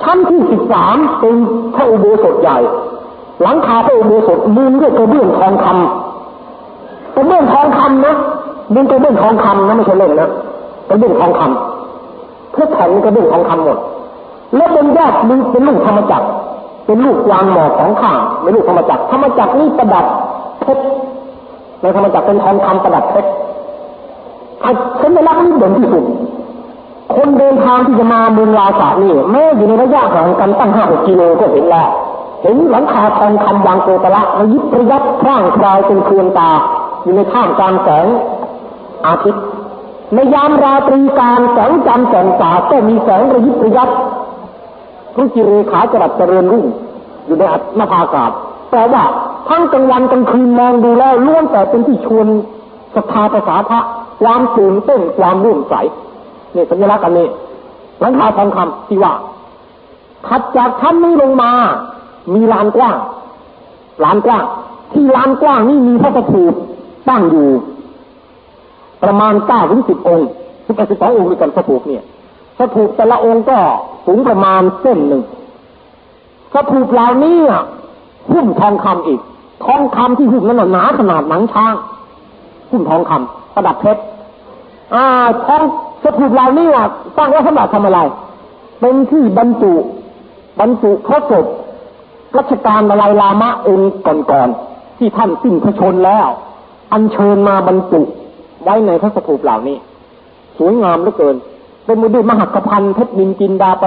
[0.04, 1.36] ชั้นที่สิบสามเป็น
[1.76, 2.58] พระอุโบสถใหญ่
[3.42, 8.16] หลังคาพระอุโบสถมุงด้วยกระเบื้องทองคำกระเบื้องทองคำนะ
[8.74, 10.30] มุงกระเบื้องทองคำนะไม่ใช่เล่นนะ
[10.90, 13.78] กระเบื้องทองคำเพื่อแผ่นกระเบื้องทองคำหมด
[14.56, 16.28] แล้วบนยอดมึงเป็นลูกธรรมจักร
[16.90, 20.06] เป็นลูกวางหมอกของข้างเป็นลูกธรรมจักรธรรมจักรนี่ประดับ
[20.62, 20.84] เพชร
[21.82, 23.30] ในธรรมจักรเป็นทองคำประดับเพชร
[25.02, 26.04] สัญลักษณ์นี้เด่นที่สุด
[27.16, 31.88] คนเดินทางที่จะมาเมืองลาสานี่แม้อยู่ในระยะห่างกันตั้งห้าหกกิโลก็เห็นแล้ว
[32.44, 36.52] เห็นหลังคาทองคำวางโกตละระยิบระยับพร่างพรายเป็นเครืองตา
[37.04, 38.06] อยู่ในท่ามกลางแสง
[39.08, 39.44] อาทิตย์
[40.14, 43.90] ในยามราตรีการแสงจันทร์แสงสาก็มีแสงระยิบระยับ
[45.18, 46.66] รุจิเรขาจรัสเจริญรุ่ง
[47.26, 48.32] อยู่ในอัตนภากาศ
[48.72, 49.04] แต่ว่า
[49.50, 52.28] ทั้งกลางวันกลางคืนมองดูแล้วล้วนแต่เป็นที่ชวน
[52.96, 53.80] ศรัทธาภาษาพระ
[54.22, 55.74] ความตื่นเต้นความรุ่มใส
[56.56, 57.28] นี่สัญลักษณ์อันนี้
[58.00, 59.14] หลังคาทองคำที่ว่า
[60.28, 61.52] ถัดจากชั้นนี้ลงมา
[62.34, 62.98] มีลานกว้าง
[64.04, 64.46] ลานกว้าง
[64.94, 66.54] ที่ลานกว้างนี่มีพระสถูป
[67.10, 67.48] ตั้งอยู่
[69.04, 70.30] ประมาณเก้าถึงสิบองค์
[70.66, 72.04] สิบแปดสิบสององค์ด้วยกันสถูปเนี่ย
[72.60, 73.58] สถูปแต่ละองค์ก็
[74.06, 75.24] สูงประมาณเส้นหนึ่ง
[76.54, 77.38] สถูปเหล่านี้
[78.32, 79.22] หุ้มทองคำอีก
[79.66, 81.76] ทองคำที่หุ้มนั้นหนาขนาดหนังช้าง
[82.72, 84.02] หุ้มทองคำประดับเพชร
[84.94, 85.06] อ่า
[85.46, 85.62] ทอง
[86.04, 86.68] สถูปเหล่านี้
[87.18, 88.00] ตั้งไว้สำหรับทำอะไร
[88.80, 89.74] เป็นที่บรรจุ
[90.60, 91.46] บรรจุพระศพ
[92.38, 93.92] รัชกาลมาลายลามะองค์
[94.32, 96.28] ก่อนๆที่ท่านสิ้นพระชนแล้ว
[96.94, 98.02] อัญเชิญมาบรรจุ
[98.64, 99.78] ไว้ในพระสถูปเหล่านี้
[100.58, 101.36] สวยงามเหลือเกิน
[101.86, 103.84] เป็นมือด้วยมหักพันเพชรนินจินดาป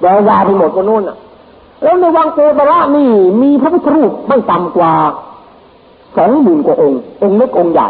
[0.00, 1.16] แวววาไปหมดบนนู้นอะ
[1.82, 3.10] แล้วในวังโกตระนี่
[3.42, 4.92] มีพระพุทธรูปไม่ต่ำกว่า
[6.16, 7.88] สองหมื่นกว่าองค์ องค์เล็กองค์ใหญ่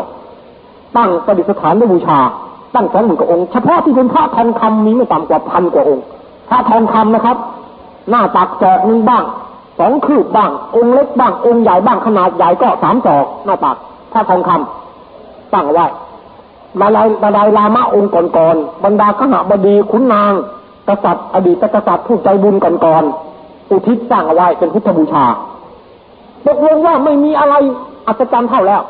[0.96, 2.18] ตั้งประดิษฐานในบูชา
[2.74, 6.05] ตั้งสองหมื่นกว่าองค์ เฉพาะที่เป็นพระทองคำมีไม่ต่ำกว่าพันกว่าองค์
[6.48, 7.37] พระทองคำนะครับ
[8.11, 9.24] หน้าตักจอกนึงบ้าง
[9.79, 13.76] สองคืบบ้าง องค์เล็กบ้าง องค์ใหญ่บ้างขนาดใหญ่ก็สามศอกหน้าตัก
[14.12, 15.87] ถ้าทองคำตั้งไว้
[16.80, 20.33] มาลายมาลายลามะองค์ก่อนๆบรรดาขหบดีขุนนาง
[20.88, 25.24] กษัตริย์ อดีตกษัตริย์ผู้ใจบุญก่อนๆอุทิศสร้างเอาไว้เป็นพุทธบูชา
[26.46, 27.54] ตกลงว่าไม่มีอะไร
[28.06, 28.83] อัศจรรย์เท่าแล้ว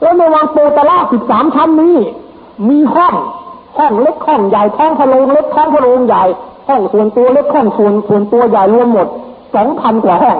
[0.00, 1.96] แล้วในวังโปตละสิบสามชั้นนี้
[2.68, 3.14] มีห้อง
[3.78, 6.24] ห้องเล็กห้องใหญ่ท้องพะโรงเล็กท้องพะโรงใหญ่
[6.68, 9.08] ห้องส่วนตัวเล็กห้องส่วนส่วนตัวใหญ่รวมหมด
[9.54, 10.38] สองพันกว่าห้อง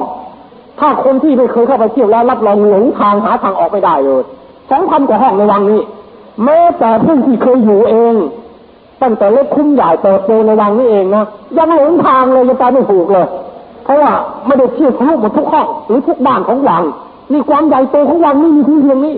[0.81, 4.23] ถ้าคนที่ไม่เคยเข้าไปเที่ยวแล้วรับรองหลงทางหาทางออกไม่ได้เลย
[4.71, 5.81] สองพันกว่าห้องในวังนี้
[6.45, 8.15] แม้แต่ผู้ที่เคยอยู่เอง
[9.03, 11.25] ตั้งแต่เล็กคุ้มใหญ่เติบโตในวังนี้เองนะ
[11.57, 13.27] ยังหลงทางเลยยังไปไม่ถูกเลย
[13.85, 14.13] เพราะว่า
[14.47, 16.83] ไม่ได้เที่ยวทะลุหมดทุกห้องหรือทุกบ้านของวัง
[17.33, 19.17] นี่ความใหญ่โตของวังนี่มีที่เพียงนี้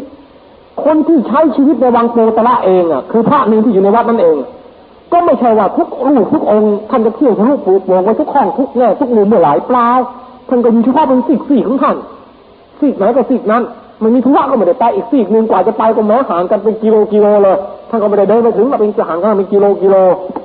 [0.85, 4.37] คนที่ใช้ชีวิตในวังโปตระเองอะคือพระนึ่งที่อยู่ในวัดนั่นเอง
[5.12, 9.88] ก็ไม่ใช่ว่าทุกรูปทุกองค์ท่านจะเที่ยวทะลุปูโป่งไปทุกห้องทุกแง่ทุกมุมเมื่อหลายเปล่า
[10.48, 11.96] ท่านก็มีเฉพาะเป็นสิกสี่ของท่าน
[12.80, 13.62] สิกไหนก็สิกนั้น
[14.02, 17.56] มันมีธุระก็ไม่ได้ไปอีกสิกหนึ่งกว่าจะไปก็แม้ห่างกันเป็นกิโลกิโลเลย
[17.88, 19.94] ท่านก็ไม่ได้เดินไปถึงมาเป็นห่างกันเป็นกิโลกิโล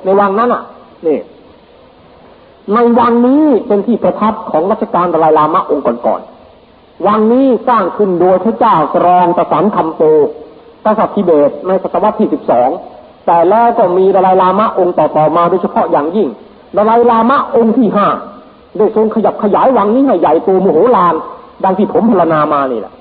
[0.04, 0.62] ในวังนั้นอะ
[1.06, 1.18] นี่
[2.72, 10.02] ในวังนี้เป็นที่ประทับของรัชกาลดลายลามะองค์ก่อนๆวังนี้สร้างขึ้นโดยพระเจ้ากรองประสันคำโต
[10.84, 12.68] กษัตริย์ทิเบตในศตวรรษที่สิบสอง
[13.26, 16.28] แต่แล้วก็มีดลายลามะองค์ต่อๆมาโดยเฉพาะอย่างยิ่ง
[16.76, 18.06] ดลายลามะองค์ที่ห้า
[18.78, 21.14] ได้ทรงขยับขยายวังนี้ให้ใหญ่โตมโหฬาร
[21.64, 22.92] ดังที่ผมพรรณนามานี่แหละ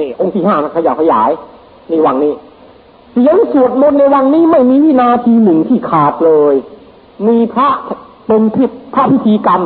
[0.00, 1.30] นี่ องค์ที่ห้านะขยับขยาย
[1.90, 2.34] นี่วังนี้
[3.12, 6.54] เสียงสวดมนต์ในวังนี้ไม่มีวินาทีหนึ่งที่ขาดเลย
[7.26, 7.68] มีพระ
[8.26, 9.62] เป็นพิพระพิธีกรรม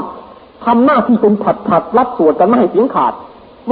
[0.65, 3.13] ทำหน้าที่เป็นผัดผัดรับสวดกันไม่ให้เสียงขาด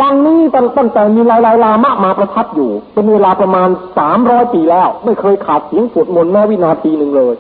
[0.01, 3.69] วังนี้ตั้งตั้งแต่มีลายลายลามะมาประทับอยู่ เป็นเวลาประมาณ
[3.99, 7.35] สามร้อยปีแล้ว ไม่เคยขาดเสียงสวดมนต์แม้วินาทีหนึ่งเลย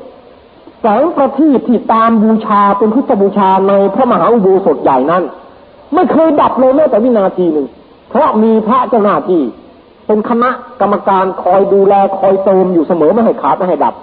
[0.80, 5.22] แสงประทีปที่ตามบูชาเป็นพุทธบูชาในพระมหาอุโบสถใหญ่นั้น
[5.94, 7.66] ไม่เคยดับเลยแม้แต่วินาทีหนึ่ง
[8.08, 9.42] เพราะมีพระเจ้าหน้าที่
[10.06, 13.94] เป็นคณะกรรมการคอยดูแลคอยเติมอยู่เสมอไม่ให้ขาดไม่ให้ดับ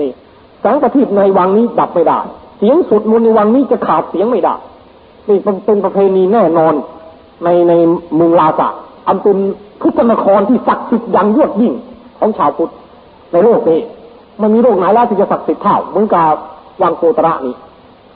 [0.00, 0.10] นี่
[0.60, 2.18] แสงประทีปในวังนี้ดับไม่ได้
[2.58, 4.54] เสียงสวดมนในวังนี้จะขาดเสียงไม่ได้
[5.28, 6.74] นี่เป็นประเพณีแน่นอน
[7.44, 7.72] ในใน
[8.16, 8.68] เมืองลาสะ
[9.06, 9.36] อันเป็น
[9.80, 11.72] พุทธนครที่ศักดิ์สิทธิ์อย่างยวดยิ่ง
[12.18, 12.72] ของชาวพุทธ
[13.32, 13.80] ในโลกนี้
[14.40, 16.32] มันมีโลกไหนแล้วที่จะศักดิ์สิทธิ์เท่าเหมือนกับ
[16.82, 17.54] วังโกตระนี้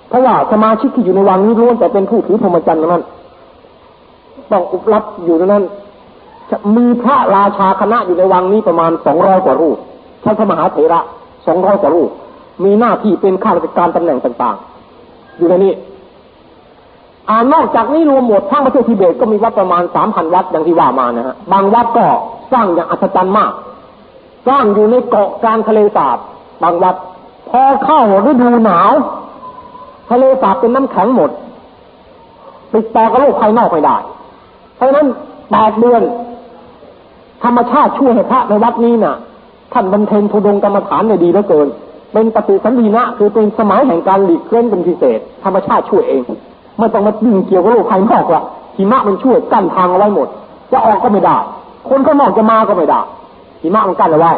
[0.09, 3.05] เพราะว่าสมาชิกที่อยู่ในวังนี้ล้วนแต่เป็นผู้ถือพรหมจรรย์นั้น
[4.53, 5.65] ต้องอุปรับอยู่ในนั้น
[6.77, 9.77] มีพระราชาคณะอยู่ในวังนี้ประมาณสองร้อยกว่ารูป
[10.25, 11.01] ท่านพระมหาเถระ
[11.47, 12.11] สองร้อยกว่ารูป
[12.65, 14.57] มีหน้าที่เป็นข้าราชการตำแหน่งต่าง
[14.99, 15.73] ๆ อยู่ในนี้
[17.29, 22.05] อ่านอกจากนี้รวมหมดทั้งประเทศทิเบตก็มีวัดประมาณสามพันวัดอย่างที่ว่ามานะฮะ บางวัดก็
[22.53, 23.53] สร้างอย่างอัศจรรย์มาก
[24.49, 26.19] สร้างอยู่ในเกาะกลางทะเลสาบ
[26.63, 26.95] บางวัด
[27.51, 28.93] พอเข้าฤดูหนาว
[30.11, 31.31] ทะเลสาบเป็นน้ำแข็งหมด
[32.75, 33.97] ติดต่อกับโลกภายนอกไม่ได้
[34.81, 35.09] เพราะฉะนั้น
[35.51, 36.03] แปดเดือน
[37.45, 39.14] ธรรมชาติช่วยให้พระในวัดนี้น่ะ
[39.73, 41.69] ท่านบำเพ็ญทุดงกรรมฐานเนี่ยดีเหลือเกิน
[42.12, 46.23] เป็นปฏิสันดีนะคือเป็นสมัยแห่งการหลีกเล่นเป็นพิเศษ ธรรมชาติช่วยเอง
[46.79, 48.43] ไม่ต้องมาดึงเกี่ยวกับโลกภายนอกละ
[48.77, 50.29] หิมะมันช่วยกั้นทางเอาไว้หมด
[50.73, 51.37] จะออกก็ไม่ได้
[51.88, 53.01] คนข้างนอกจะมาก็ไม่ได้
[53.62, 54.33] หิมะมันกั้นเอาไว้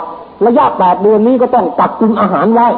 [0.46, 2.68] ระยะแปดเดือนนี้ก็ต้องกักตุนอาหารไว้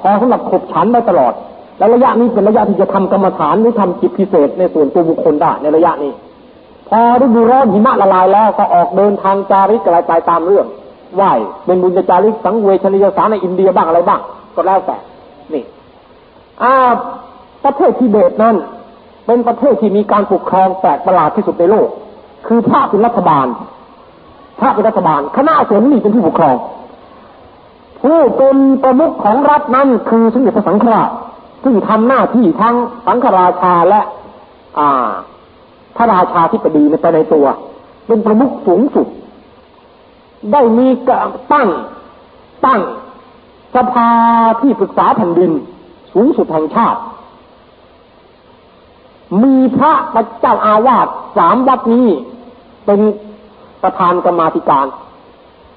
[0.00, 1.32] พอสำหรับขบฉันได้ตลอด
[1.78, 6.12] และระยะนี้เป็นระยะที่จะทำกรรมฐานหรือทำจิตพิเศษในส่วนตัวบุคคลได้ในระยะนี้
[6.90, 10.66] พอฤดูร้อนหิมะละลายแล้วก็ออกเดินทางจาริกอะไรไปตามเรื่อง
[11.16, 11.22] ไหว
[11.66, 14.20] เป็นบุญจาริกสังเวชนียสารในอินเดียบ้างอะไรบ้าง
[14.54, 14.96] ก็แล้วแต่
[15.52, 15.64] นี่
[16.62, 16.74] อ่า
[17.64, 18.56] ประเทศทิเบตนั้น
[19.26, 21.88] เป็นประเทศที่มีการปกครองแปลกประหลาดที่สุดในโลก
[22.46, 23.46] คือพระเป็นรัฐบาล
[24.60, 26.56] พระเป็นรัฐบาล คณะสงฆ์นี่เป็นผู้ปกครอง
[28.02, 31.10] ผู้เป็นประมุขของรัฐนั้นคือสมเด็จพระสังฆราช
[31.64, 32.74] ซึ่งทำหน้าที่ทั้ง
[33.06, 34.00] สังฆราชาและ
[34.78, 35.08] อ่า
[35.96, 37.46] พระราชาธิปดีในไปในตัว
[38.06, 39.06] เป็นประมุขสูงสุด
[40.52, 41.68] ได้มีการตั้ง
[42.66, 42.80] ตั้ง
[43.74, 44.10] สภา
[44.60, 45.52] ที่ปรึกษาแผ่นดิน
[46.14, 47.00] สูงสุดแห่งชาติ
[49.42, 49.92] มีพระ
[50.40, 52.08] เจ้าอาวาสสามวัดนี้
[52.86, 53.00] เป็น
[53.82, 54.86] ประธานกรรมาธิการ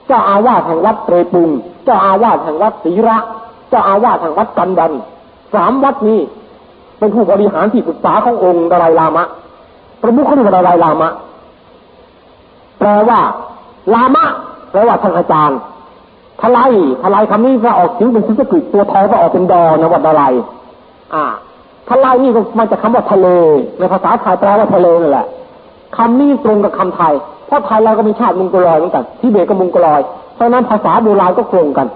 [0.08, 1.49] เจ้าอาวาสแห่งวัดเตรปุง
[1.86, 3.17] เจ้าอาวาสแห่งวัดศรีระ
[3.69, 4.93] เจ้าอาวาสแห่งวัดกันดัน
[5.54, 6.19] สามวัดนี้
[6.99, 9.26] เป็นผู้บริหารที่ปรึกษาขององค์ดลายลามะ
[10.03, 11.11] ประมุขเขาเรียกว่าดลายลามะ
[12.79, 13.19] แปลว่า
[13.93, 14.25] ลามะ
[14.71, 15.59] แปลว่าท่านอาจารย์
[16.41, 20.33] ทลายทลายคำนี้ก็ออกเสียงเป็นสันสกฤตตัวทอก็ออกเป็นดอนะวัดดลาย
[21.13, 21.25] อ่า
[21.87, 23.27] ทลายนี่ก็มาจากคาว่าทะเล
[23.79, 25.27] ในภาษาไทยแปลว่าทะเลนั่นแหละ
[25.97, 27.13] คำนี้ตรงกับคำไทย
[27.47, 30.01] เพราะไทยเราก็มีชาติมุงกลอยเหมือนกันที่เบตก็มุงกลอย
[30.35, 31.87] เพราะนั้นภาษาโบราณก็ตรงกัน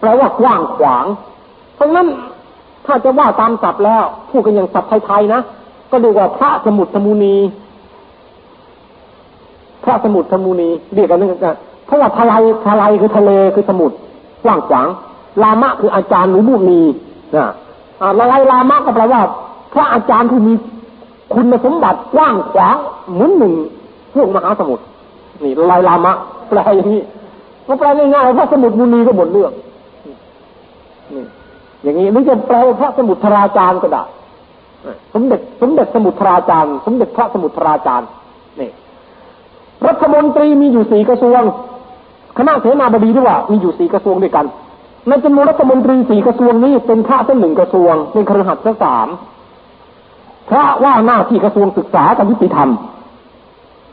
[0.00, 1.04] แปลว่ากว้างขวาง
[1.74, 2.08] เพราะนั้น
[2.86, 5.40] ถ้าจะว่าตามศัพท์แล้วพูดกันอย่างศัพท์ไทยๆนะ
[5.90, 7.36] ก็เรียกว่าพระสมุทรสมุนี
[9.84, 13.96] พระสมุทรสมุนีเรียกกันนึกกันเพราะว่าทลายทลายคือทะเลคือสมุทร
[14.44, 14.86] กว้างขวาง
[15.42, 16.80] ลามะคืออาจารย์หรือมุนี
[17.36, 17.46] นะ
[18.00, 19.20] อ่าละลายลามะก็แปลว่า
[19.72, 20.52] พระอาจารย์ที่มี
[21.34, 22.76] คุณสมบัติกว้างขวาง
[23.12, 23.54] เหมือนหนึ่ง
[24.14, 24.84] พวกมหาสมุทร
[25.42, 26.12] นี่ละลายลามะ
[26.48, 27.02] แปลอย่างนี้
[27.66, 29.52] ก็แปลง่ายๆพระสมุทรมุนีก็หมดเรื่อง
[31.12, 31.24] นี่
[31.82, 34.02] อย่างนี้หรือจะแปลพระสมุทรราจารย์ก็ได้
[35.14, 38.08] สมเด็จสมเด็จสมุทรราจารย์ สมเด็จพระสมุทรราจารย์
[38.60, 38.70] นี่
[39.86, 41.40] รัฐมนตรีมีอยู่สี่กระทรวง
[42.38, 44.46] คณะเสนาบดีด้วยว่ามีอยู่สี่กระทรวงด้วยกัน
[45.08, 49.08] ในจำนวนรัฐมนตรีสี่กระทรวงนี้เป็นพระเส้นหนึ่งกระทรวงเป็นครหัสถ์สาม
[50.50, 52.68] พระว่าหน้าที่กระทรวงศึกษากับยุติธรรม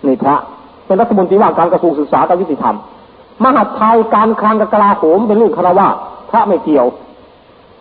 [0.06, 0.36] นี่พระ
[0.86, 2.76] เป็นรัฐมนตรีว่าการกระทรวงศึกษากับยุติธรรม
[3.44, 5.88] มหาไทยการคลังกับกลาโหมเป็นเรื่องคารวะ
[6.30, 6.88] พระไม่เกี่ยว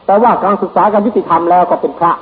[0.07, 2.13] แต่ว่าการศึกษาการยุติธรรมแล้วก็เป็นพระ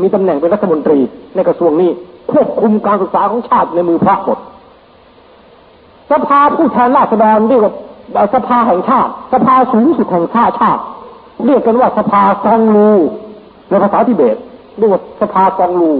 [0.00, 0.98] มีตำแหน่งเป็นรัฐมนตรี
[1.34, 1.90] ในกระทรวงนี้
[2.32, 4.38] ควบคุมการศึกษาของชาติในมือพระหมด
[6.10, 7.74] สภาผู้แทนราษฎรเรียกว่า
[8.34, 10.82] สภาแห่งชาติ สภาสูงสุดแห่งชาติชาติ
[11.46, 12.90] เรียกกันว่าสภาซองลู
[13.68, 14.36] ในภาษาทิเบต
[14.78, 15.92] เรียกว่าสภาซองลู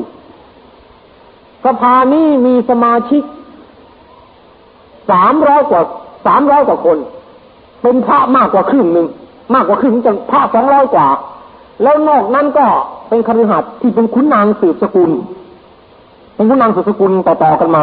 [1.65, 3.23] สภานี้มีสมาชิก
[5.11, 5.83] สามร้อยกว่า
[6.27, 6.99] สามร้อยกว่าคน
[7.83, 9.07] เป็นพระมากกว่าครึ่งหนึ่ง
[9.55, 11.09] มากกว่าครึ่งจะพระสองร้อยกว่า
[11.83, 12.67] แล้วนอกนั้นก็
[13.13, 15.11] เป็นคฤหัสถ์ที่เป็นขุนนางสืบสกุล
[16.37, 17.83] เป็นขุนนางสืบสกุลต่อๆกันมา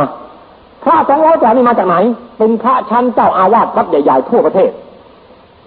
[0.83, 1.95] พระสองร้อยกว่านี่มาจากไหน
[2.37, 4.71] เป็นพระชั้นเจ้าอาวาสวัดใหญ่ๆทั่วประเทศ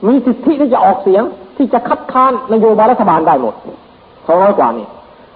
[0.07, 1.23] มีสิทธิที่จะออกเสียง
[1.57, 3.55] ที่จะคัดค้านนโยบายรัฐบาลได้หมด
[4.27, 4.87] สองร้อยกว่านี่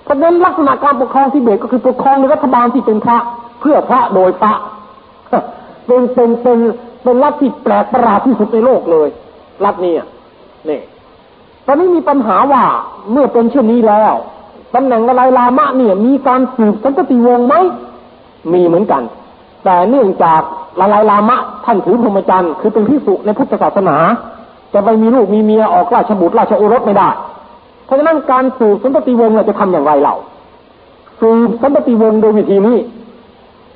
[0.04, 3.18] เพราะฉะนั้นลักษณะการปกครองที่เบตก็คือปกครองในรัฐบาลที่เป็นพระ
[3.60, 4.52] เพื่อพระโดยพระ
[5.86, 6.58] เป็นเป็นเป็น
[7.02, 9.08] เป็นรัฐที่แปลกประหลาดที่สุดในโลกเลย
[9.64, 9.94] รัฐนี้
[10.70, 10.80] นี่
[11.66, 12.64] ตอนนี้มีปัญหาว่า
[13.12, 14.14] เมื่อเป็นเช่นนี้แล้ว
[14.74, 17.54] ตำแหน่งอะไรลามะเนี่ย มีการสืบสันตติวงศ์ไหม
[18.52, 19.02] มีเหมือนกัน
[19.64, 20.40] แต่เนื่องจาก
[20.80, 23.96] ละลายลามะท่านถือพรหมจรรย์คือเป็นพิสุในพุทธศาสนา
[24.74, 27.08] จะไปมีลูกมีเมียออกราชบุตรราชโอรสไม่ได้
[27.84, 30.14] เพราะฉะนั้นการสืบสันตติวงศ์เราจะทำอย่างไรเรา
[31.20, 32.76] สืบสันตติวงศ์โดยวิธีนี้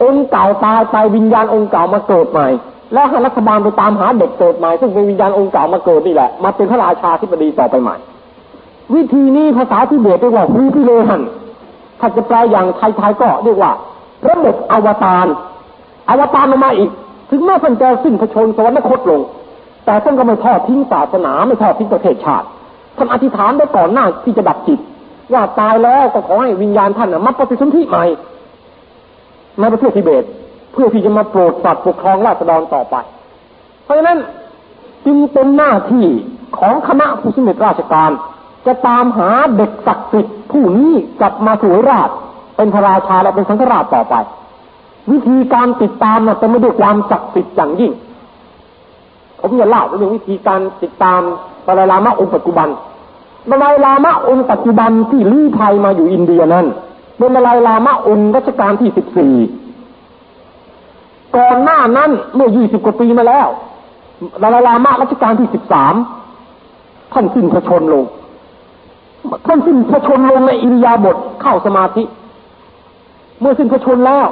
[0.03, 2.47] องค์เก่าตายไปวิญญาณองค์เก่ามาเกิดใหม่
[2.93, 7.97] และให้รัฐบาลไปตามหาเด็กเกิดใหม่ซึ่งเป็นวิญญาณองค์เก่ามาเกิดนี่แหละ มาเป็นพระราชาธิบดีต่อไปใหม่
[8.95, 11.23] วิธีนี้ภาษาที่เบตเรียกว่าฮูพิเลหัน
[12.01, 13.73] ถ้าจะแปลอย่างไทยๆก็เรียกว่า
[14.23, 15.27] พระเด็กอวตาร
[16.09, 16.91] อวตารลงมาอีก
[17.31, 19.21] ถึงแม้ท่านจะสิ้นพระชนสวรรคตลง
[19.85, 22.47] แต่ท่านก็ไม่ทอดทิ้งศาสนาไม่ทอดทิ้งประเทศชาติ
[22.97, 24.81] ท่านอธิษฐานได้ก่อนหน้าที่จะดับจิต
[25.33, 28.05] ว่าตายแล้วก็ขอให้วิญญาณท่านมาปฏิสนธิใหม่
[29.61, 30.25] ในประเทศทิเบต
[30.73, 32.97] เพื่อที่จะมาโปรดสัตว์ปกครองราษฎรต่อไป
[33.85, 34.19] เพราะฉะนั้น
[35.07, 36.07] จึงเป็นหน้าที่
[36.59, 38.11] ของคณะผู้สำเร็จราชการ
[38.67, 42.11] จะตามหาเด็กศักดิ์สิทธิ์ผู้นี้กลับมาสวยราช
[42.57, 44.15] เป็นพระราชาและเป็นสังฆราชต่อไป
[45.11, 47.93] วิธีการติดตามนะ่ะเป็นไม่ด้วยความศักดิ์สิทธิ์อย่างยิ่ง
[49.41, 51.21] ผมจะเล่าเรื่องวิธีการติดตาม
[51.67, 52.69] ดาลายลามะองค์ปัจจุบัน
[53.51, 56.67] ดาลายลามะองค์ปัจจุบันที่ลี้ภัยมาอยู่อินเดียนั้น
[57.19, 59.35] เป็นดาลายลามะองค์รัชกาลที่สิบสี่
[61.37, 63.49] ก่อนหน้านั้นเมื่อยี่สิบกว่าปีมาแล้ว
[64.43, 65.95] ดาลาลามะรัชกาลที่สิบสาม
[67.13, 68.05] ท่านสิ้นพระชนลง
[69.47, 72.03] ท่านสิ้นพระชนลงในอิริยาบถเข้าสมาธิ
[73.41, 74.27] เมื่อสิ้นพระชนแล้ว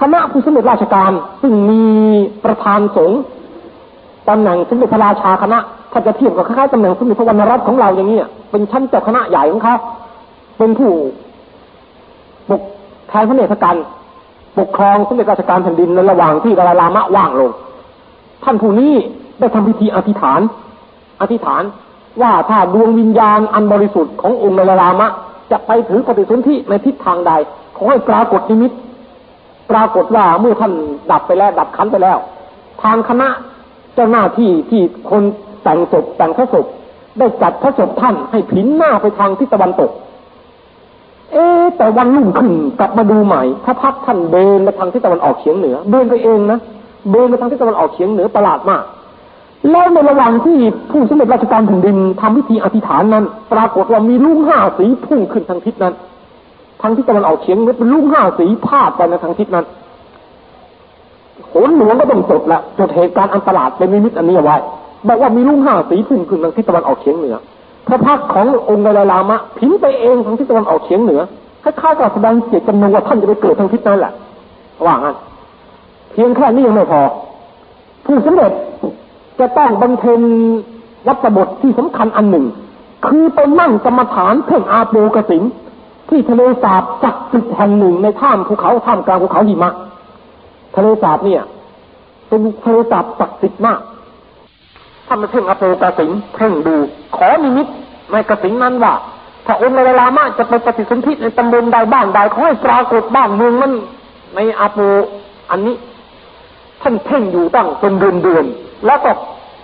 [0.00, 1.82] คณะผู้สำเร็จราชการซึ่งมี
[2.44, 3.20] ประธานสงฆ์
[4.28, 5.58] ตำแหน่งสมเด็จพระราชาคณะ
[5.92, 8.18] ถ้าจะเทียบกับคล้ายๆตำแหน่งสมเด็จพระวรรณรัตน์ของเราอย่างนี้
[8.50, 9.76] เป็นชั้นเจ้าคณะใหญ่ของเขา
[10.58, 10.90] เป็นผู้
[12.48, 12.62] ปก
[13.08, 13.76] แทนพระเนตรกัน
[14.58, 17.50] ปกครองสมเด็จราชการแผ่นดินในระหว่างที่ดาลามะว่างลง
[18.44, 18.94] ท่านผู้นี้
[19.38, 20.40] ได้ทำพิธีอธิษฐาน
[21.20, 21.62] อธิษฐาน
[22.22, 25.08] ว่าถ้าดวงวิญญาณอันบริสุทธิ์ขององค์ดาลามะ
[25.50, 27.32] จะไปถือปฏิสนธิในทิศทางใด
[27.76, 28.72] ขอให้ปรากฏนิมิต
[29.70, 30.72] ปรากฏว่าเมื่อท่าน
[31.10, 32.18] ดับไปแล้วดับขันไปแล้ว
[32.82, 33.28] ทางคณะ
[33.94, 35.22] เจ้าหน้าที่ที่คน
[35.62, 36.66] แต่งศพแต่งพระศพ
[37.18, 39.90] ได้จัดพระศพท่านให้ผินหน้าไปทางทิศตะวันตก
[41.32, 41.44] เอ๊
[41.76, 46.58] แต่วันรุ่งขึ้นกลับมาดูใหม่พระพักท่านเดินไปทางทิศตะวันออกเฉียงเหนือเดินไปเองนะ
[47.12, 48.82] เดินไปทางทิศตะวันออกเฉียงเหนือประหลาดมาก
[49.70, 50.58] แล้วในระหว่างที่
[50.90, 55.94] ผู้สมเด็จราชการแผ่นดินทำพิธีอธิษฐานนั้น ปรากฏว่ามีลุงห้าสีพุ่งขึ้นทางทิศนั้น
[56.82, 59.66] ทางทิศตะวันออกเฉียงเหนือเป็นลุงห้าสีพาดไปในทางทิศนั้น
[61.46, 64.56] โขนหลวงก็ต้องจดละจดเหตุการณ์อันประหลาดเป็นนิมิตอันนี้เอาไว้
[65.08, 67.36] บอกว่ามีลุงห้าสีพุ่งขึ้นทางทิศตะวันออกเฉียงเหนือ
[67.86, 71.22] พระพักขององค์ไดลามะผินไปเองทางทิศตะวันออกเฉียงเหนือ
[71.62, 74.12] คล้ายๆกับแสดงเจตจำนงว่าท่านจะไปเกิดทางทิศนั้นแหละ
[74.86, 75.16] ว่างั้น
[76.10, 77.02] เพียงแค่นี้ยังไม่พอ
[78.04, 78.52] ผู้สำเร็จ
[79.40, 80.20] จะต้องบำเพ็ญ
[81.06, 82.46] วัตบทที่สำคัญอันหนึ่ง
[83.06, 85.42] คือไปนั่งกรรมฐานเพ่งอาโปกสิน
[86.08, 89.70] ที่ทะเลสาบศักดิ์สิทแห่งหนึ่งในถ้ำภูเขาถ้ำกลางภูเขาหิมะ
[90.74, 91.42] ทะเลสาบเนี่ย
[92.28, 93.80] เป็นทะเลสาบศักดิ์สิทมาก
[95.06, 96.76] ถ้ามาเพ่งอโปกสิงเพ่งดู
[97.16, 97.66] ขอนิมิต
[98.12, 98.94] ในกสิงนั้นว่า
[99.46, 103.72] ถ้าองค์ในเวลามากจะไปปฏิสนธิในตำบลใดบ้านใดขอให้ปรากฏบ้านเมืองนั้น
[104.34, 104.78] ในอาโป
[105.50, 105.76] อันนี้
[106.82, 108.44] ท่านเพ่งอยู่ตั้งเป็นเดือนเดือน
[108.86, 109.10] แล้วก็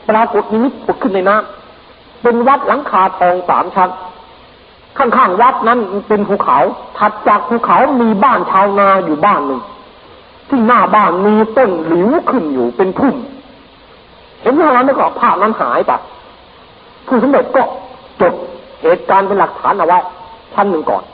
[0.08, 3.90] ปรากฏนิมิตผุดขึ้นในน้ำเป็นวัดหลังคาทองสามชั้น
[4.98, 5.78] ข้างๆวัดนั้น
[6.08, 6.58] เป็นภูเขา
[6.98, 9.60] ถัดจากภูเขามีบ้านชาวนาอยู่บ้านหนึ่ง
[10.48, 13.14] ที่หน้าบ้านมีต้นหลิวขึ้นอยู่เป็นพุ่ม
[14.42, 15.92] เห็นเท่านั้นแล้วก็ภาพนั้นหายไป
[17.06, 17.62] ผู้สำเร็จก็
[18.20, 18.34] จด
[18.82, 19.98] เหตุการณ์เป็นหลักฐานเอาไว้
[20.54, 21.04] ชั้นหนึ่งก่อน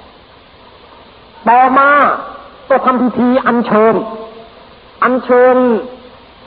[1.48, 1.88] ต่อมา
[2.68, 3.94] ก็ทำพิธีอัญเชิญ
[5.02, 5.56] อัญเชิญ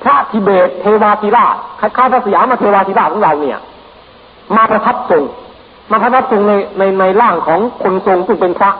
[0.03, 3.59] พระทิเบตเทวาธิราชคล้ายๆพระสยามมาเทวาธิราชของเราเนี่ย
[4.55, 5.23] มาประทับทรง
[5.91, 8.71] มาประทับทรงในในในร่างของคนทรงซึ่งเป็นพระ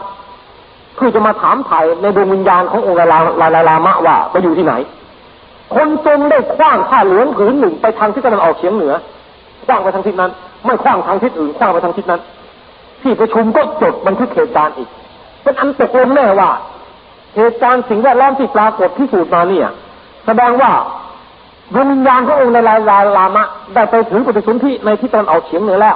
[0.96, 4.74] เพื่อจะมาถามไถ่ในดวงวิญญาณขององค์ลาลาลาลาลามะว่าไปอยู่ที่ไหน
[5.74, 8.94] คนทรงได้คว้างผ้าเหลืองผืนหนึ่งไปทางทิศตะวันออกเฉียงเหนือ
[9.66, 10.32] คว้างไปทางทิศนั้น
[10.66, 12.22] ไม่คว้างทางทิศอื่นคว้างไปทางทิศนั้น
[13.02, 14.90] ที่ประชุมก็จดบันทึกเหตุการณ์อีก
[15.44, 16.50] เป็นอันตกลงแน่ว่า
[17.36, 19.70] เหตุการณ์สิ่งแวดล้อมที่ปรากฏที่สูจน์มาเนี่ย
[20.26, 20.72] แสดงว่า
[21.74, 25.96] ดวงวิญญาณขององค์ในลายลาลามะ ได้ไปถึงปฏิสนธิในทิศตะวันออกเฉียงเหนือแล้ว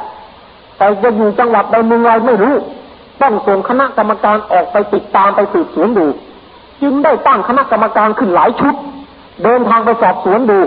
[0.77, 2.55] แต่จะอยู่จังหวัดใดเมืองใดไม่รู้
[3.21, 6.07] ต้องส่งคณะกรรมการออกไปติดตามไปสืบสวนดู
[6.81, 8.75] จึงได้ตั้งคณะกรรมการขึ้นหลายชุด
[9.43, 10.59] เดินทางไปสอบสวนดู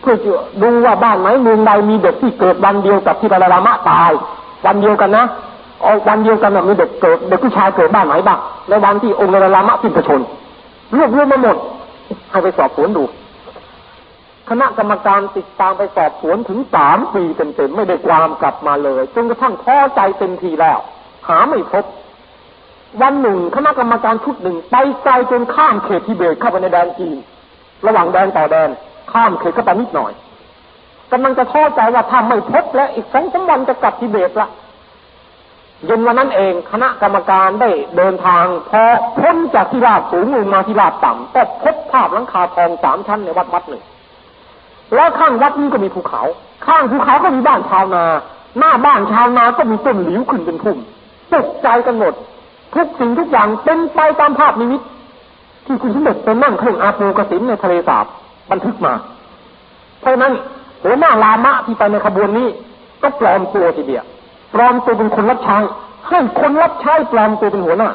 [0.00, 0.30] เพื่อจะ
[0.62, 4.10] ดูว่าบ้านไหนเมืองใดมีเด็กที่เกิดวันเดียวกับที่ลาลามะตาย
[4.66, 5.24] วันเดียวกันนะ
[5.82, 10.20] เอาวันเดียวกันนะมีเด็กเกิดเด็กผู้ชายเกิดบ้านไหนบ้างในวันที่องค์ลาลามะสิ้นพระชน
[10.96, 11.56] รวบรวมมาหมด
[12.30, 13.04] ให้ไปสอบสวนดู
[14.50, 20.78] คณะกรรมการติดตามไปสอบสวนถึงสามปีเต็มๆไม่ได้ความกลับมาเลยจนกระทั่งท้อใจเต็มทีแล้ว
[21.28, 21.84] หาไม่พบ
[23.02, 27.16] วันหนึ่งคณะกรรมการชุดหนึ่งไปไกลจนข้ามเขตทิเบตเข้าไปในแดนจีน
[27.86, 28.70] ระหว่างแดนต่อแดน
[29.12, 30.12] ข้ามเขตเข้าไปนิดหน่อย
[31.12, 34.48] กำลังจะท้อใจว่าถ้าไม่พบและอีกสองสามวันจะกลับทิเบตละ
[35.86, 38.82] เย็นวันนั้นเองคณะกรรมการได้เดินทางพอ
[39.18, 43.82] พ้นจากที่ราบสูงลงมาที่ราบต่ำก็พบภาพหลังคาทองสามชั้นในวัดวัดหนึ่ง
[44.94, 46.22] แล้วข้างวัดนี้ก็มีภูเขา
[46.66, 48.04] ข้างภูเขาก็มีบ้านชาวนา
[48.58, 50.78] หน้าบ้านชาวนาก็มีต้นหลิวขึ้นเป็นพุ่ม
[51.32, 52.14] ตกใจกันหมด
[52.74, 54.80] ทุกสิ่งทุกอย่างเป็นไปตามภาพนิมิต
[55.66, 58.06] ที่คุณสมเด็จไปนั่งเครื่องอาปูกสินในทะเลสาบ
[58.50, 58.94] บันทึกมา
[60.00, 60.32] เพราะนั้น
[60.82, 62.48] หัวหน้าลามะที่ไปในขบวนนี้
[63.02, 64.04] ก็ปลอมตัวทีเดียว
[64.54, 65.58] ปลอมตัวเป็นคนรับใช้
[66.08, 67.90] ให้คนรับใช้ปลอมตัวเป็นหัวหน้า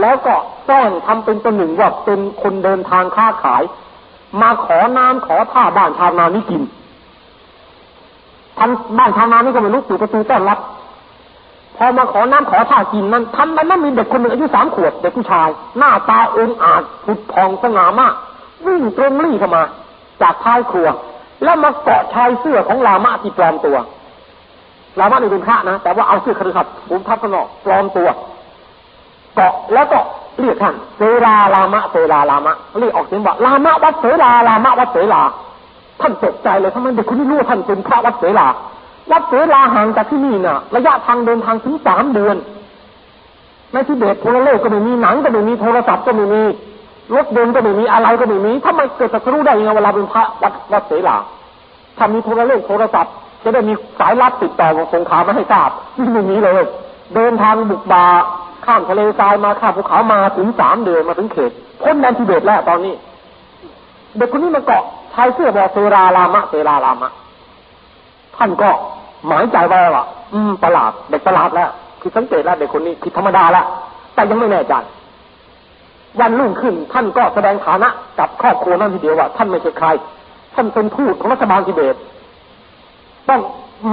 [0.00, 3.62] แล้วก็แซ่งทำเป็นตัวหนึ่งว่าเป็นคนเดินทางค้าขาย
[4.40, 6.62] มาขอน้ำขอท่าบ้านชาวนานี่กิน
[8.58, 10.58] ท่านบ้านชาวนานี่ก็ไม่รู้สู่ประตูต้อนรับ
[11.78, 18.14] พอมาขอน้ำขอท่ากินนั้นทันใดนั้นมีเด็กคนหนึ่งอายุสามขวบเด็กผู้ชาย หน้าตาองอาจผุดพองสง่ามาก
[18.66, 19.62] วิ่งตรงรี่เข้ามา
[20.22, 20.88] จากท้ายครัว
[21.44, 23.76] แล้วมาเกาะชายเสื้อของลามะที่ปลอมตัว
[24.98, 28.08] ลามะนี่เป็นพระนะแต่ว่าเอาเสื้อคฤหัสถ์ผมทับข้างนอกปลอมตัว
[29.34, 29.98] เกาะแล้วก็
[30.40, 35.22] เรียกท่านเสราลามะเสราลามะเรียกออกเสียงว่าลามะวัดเสราลามะวัดเสรา
[36.00, 38.48] ท่านตกใจเลยทำไมเด็กคนนี้รู้ท่านเป็นพระวัดเสรา
[39.10, 42.36] วัดเสราห่างจากที่นี่น่ะ ระยะทางเดินทางถึงสามเดือน
[43.72, 46.42] ในทิเบตโทรโลกก็ไม่มีหนังก็ไม่มีโทรศัพท์ก็ไม่มี
[47.14, 51.16] รถยนต์ก็ไม่มีอะไรก็ไม่มีทำไมเกิดจะรู้ได้ยังไงเวลาเป็นพระวัดวัดเสรา
[51.98, 53.12] ถ้ามีโทรโลกโทรศัพท์
[53.44, 55.70] จะได้มีสายลับติดต่อกับสงขามาให้ทราบ
[56.12, 56.64] ไม่มีเลย
[57.14, 58.04] เดินทางบุกบา
[58.66, 61.50] ข้ามทะเลทรายมาข้ามภูเขามาถึงสามเดือนมาถึงเขต
[61.82, 62.94] พ้นแดนทิเบตแล้วตอนนี้
[64.16, 64.82] เด็กคนนี้มาเกาะ
[65.14, 67.10] ชายเสื้อบอกเซราลามะเซราลามะ
[68.36, 68.70] ท่านก็
[69.26, 73.66] หมายใจไว้ว่าอืมประหลาดเด็กประหลาดแล้วคือสังเกตแล้วเด็กคนนี้คือธรรมดาแล้ว
[74.14, 74.74] แต่ยังไม่แน่ใจ
[76.20, 79.88] วันรุ่งขึ้น ท่านก็แสดงฐานะกับครอบครัวนั่นทีเดียวว่า ท่านไม่ใช่ใคร
[80.54, 81.96] ท่านเป็นทูตของรัฐบาลทิเบต
[83.28, 83.40] ต้อง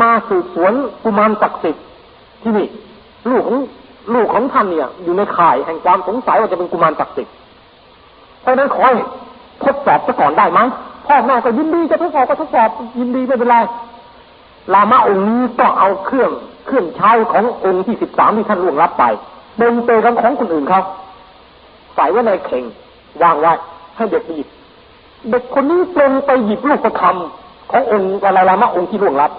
[0.01, 1.83] มาสืบสวนกุมารศักดิ์สิทธิ์
[2.43, 2.67] ที่นี่
[3.29, 3.57] ลูกของ
[4.13, 7.33] ลูกของท่านเนี่ย อยู่ในข่ายแห่งความสงสัยว่าจะเป็นกุมารศักดิ์สิทธิ์
[8.41, 8.95] เพราะนั้นขอให้
[9.63, 10.59] ทดสอบซะก่อนได้ไหม
[11.07, 13.57] พ่อแม่ก็ยินดีจะทดสอบก็ทดสอบยินดีไม่เป็นไร
[14.73, 16.31] ลามะองค์นี้ก็เอาเครื่อง
[16.65, 19.03] เครื่องใช้ขององค์ที่สิบสามที่ท่านล่วงรับไป
[19.57, 20.81] เดินเตยกันของคนอื่นเขา
[21.95, 22.63] ใส่ไว้ในเข่ง
[23.21, 23.53] วางไว้
[23.95, 24.47] ให้เด็กหยิบ
[25.29, 29.31] เด็กคนนี้ตรงไปหยิบลูกประคำขององค์ลาลามะองค์ที่ล่วงรับ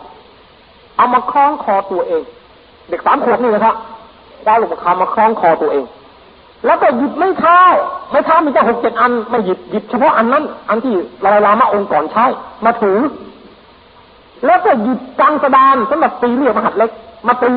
[0.96, 2.22] เอามาคล้องคอตัวเอง
[2.88, 3.76] เด็กสามขวบนี่นะครับ
[4.44, 5.84] คว้ลูกประคำมาคล้องคอตัวเอง
[6.66, 7.60] แล้วก็หยิบไม่เท้า
[8.10, 10.94] ไม่เท้ามีแค่หกเจ็ดอันไม่หยิบหยิบเฉพาะอันนั้น อันที่
[11.24, 12.24] ลาลามะองค์ก่อนใช้
[12.64, 12.98] มาถือ
[14.46, 16.90] แล้วก็หยิบกังสดานสำหรับตีเรียกมหัดเล็ก
[17.26, 17.52] มาตี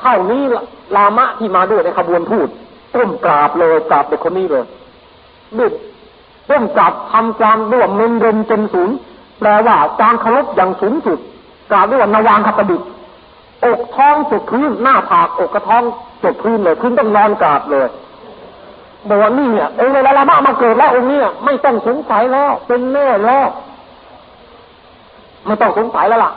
[0.00, 0.42] เท่านี้
[0.96, 2.48] ลามะที่มาด้วยในขบวนทูต
[2.94, 4.64] ก้มกราบเลยกราบเด็กคนนี้เลย
[5.58, 5.70] ด้วย
[6.48, 8.90] ก้มกราบทำความร่วมเมนเรนจนสูง
[9.38, 11.18] แปลว่าการเคารพอย่างสูงสุด
[11.70, 12.88] กราบด้วยว่านวางคประดิษฐ์
[13.64, 15.82] อกท้องจุดพื้นหน้าผากอกกระท้อง
[16.22, 17.88] จุดพื้นเลยพื้นต้องนอนกราบเลย
[19.08, 23.46] บอกว่านี่เนี่ยองค์ในลามะมาเกิดแล้วองค์เนี้ไม่ต้องสงสัยแล้วเป็นแน่แล้ว
[25.48, 26.32] ไม่ต้องสงสัยแล้วล่ะ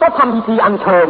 [0.00, 1.08] ก็ทำพิธีอัญเชิญ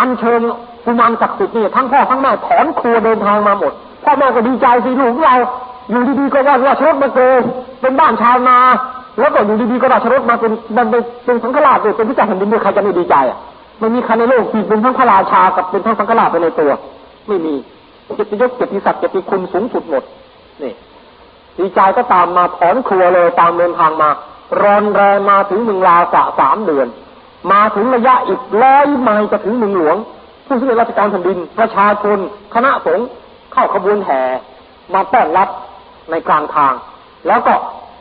[0.00, 0.40] อัญเชิญ
[0.84, 3.72] กุมารศักดิ์สิทธิ์นี่ทั้งพ่อทั้งแม่ถอนครัวเดินทางมาหมด
[4.04, 5.34] พ่อแม่ก็ดีใจสิลูกเรา
[5.90, 7.42] อยู่ดีๆก็ว่าราชรถมาเกิด
[7.80, 8.58] เป็นบ้านชาวนา
[9.18, 13.38] แล้วก็อยู่ดีๆก็ราชรถมาเป็นมันเป็นเป็นสังฆราชด้วยเป็นพระเจ้าแผ่นดินด้วยใครจะไม่ดีใจอะ
[13.78, 16.70] ไม่มีใครในโลกที่เป็นทั้งพระราชากับเป็นทั้งสังฆราชไปในตัว
[17.28, 17.54] ไม่มี
[18.14, 20.02] เกียรติยศเกียรติศักดิ์เกียรติคุณสูงสุดหมด
[20.62, 20.72] นี่
[21.58, 24.10] ดีใจก็ตามมาถอนครัวเลยตามเดินทางมา
[24.62, 26.86] รอนแรมมาถึงเมืองลาวสะสามเดือน
[27.52, 29.96] มาถึงระยะอีกร้อยไมล์จะถึงเมืองหลวง
[30.46, 32.18] ผู้ช่วยราชการแผ่นดิน ประชาชน
[32.54, 33.06] คณะสงฆ์
[33.52, 34.20] เข้าขบวนแห่
[34.94, 35.48] มาต้อนรับ
[36.10, 36.74] ในกลางทาง
[37.26, 37.54] แล้วก็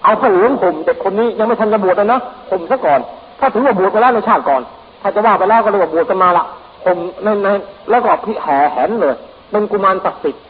[0.03, 2.19] เอาผ้าเหลืองห่มเด็กคนนี้ยังไม่ทันจะบวชเลยนะ
[2.49, 2.99] ห่มซะก่อน
[3.39, 4.61] ถ้าถือว่าบวชไปแล้วในชาติก่อน
[5.01, 6.45] ถ้าจะว่าไปแล้วก็เรียกว่าบวชกันมาละ
[6.85, 7.47] ห่มในใน
[7.89, 9.15] แล้วก็พิแห่แหนเลย
[9.51, 10.43] เป็นกุมารศักดิ์สิทธิ์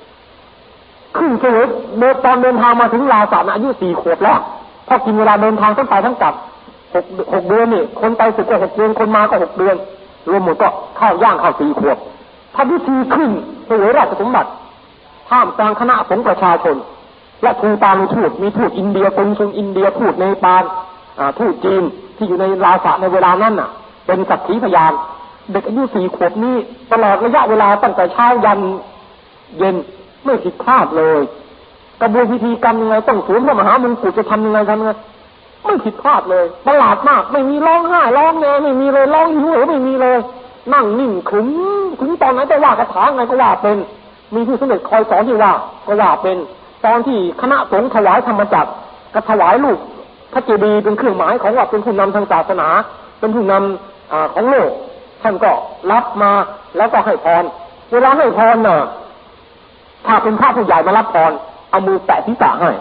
[1.18, 1.68] ขึ้นเฉลย
[2.00, 4.40] เดินตอนเดินทางมาถึงลาวสามอายุสี่ขวบแล้ว
[4.88, 6.34] พอกินเวลาเดินทางทั้งไปทั้งกลับ
[6.94, 9.76] หกหกเดือนนี่คนไปสุดก็หกเดือนคนมาก็หกเดือน
[10.30, 10.68] รวมหมดก็
[10.98, 11.98] เข้าย่างเข้าสี่ขวบ
[12.56, 13.30] ทำพิธีขึ้น
[13.66, 14.50] เฉลยราชสมบัติ
[15.30, 16.76] ท่ามกลางคณะสงฆ์ประชาชน
[17.42, 20.64] และทูตามีทูตมีทูตอินเดียกงสุลอินเดียทูตในปาน
[21.40, 21.84] ทูตจีน
[22.18, 23.70] ที่อยู่ในลาสะในเวลานั้นน่ะ
[24.06, 24.94] เป็นสักขีพยาน
[25.52, 26.56] เด็กอายุสี่ขวบนี้
[26.92, 28.60] ตลอดระยะเวลาตั้งแต่เช้ายัน
[29.58, 29.76] เย็น
[30.26, 31.20] ไม่ผิดพลาดเลย
[32.02, 34.94] กระบวนพิธีกรรมยังไงต้องสวมพระมหามงกุฎจะทำยังไงทำยังไง
[35.66, 40.18] ไม่ผิดพลาดเลยประหลาดมาก ไม่มีร้องไห้ร้องแงไม่มีเลยร้องหิวเหอไม่มีเลย
[40.74, 41.48] นั่งนิ่งขึง
[42.00, 43.78] ขึงตอนไหนจะว่าคาถาไงก็ว่าเป็น
[44.36, 45.54] มีผู้สมเด็จคอยสอนที่ว่า
[45.88, 46.38] ก็ว่าเป็น
[46.86, 48.72] ตอนที่คณะสงฆ์ถวายธรรมจักร
[49.14, 49.80] ก็ถวายลูก
[50.34, 52.68] พระเจดีย์เป็นเครื่องหมายของว่าเป็นผู้นำทางศาสนา
[53.20, 54.70] เป็นผู้นำอของโลก
[55.22, 55.52] ท่านก็
[55.92, 56.32] รับมา
[56.78, 57.44] แล้วก็ให้พร
[57.92, 58.78] เวลาให้พรน่ะ
[60.08, 61.32] ถ้าเป็นพระผู้ใหญ่มารับพร
[61.76, 62.72] เอามือแตะที่สาให้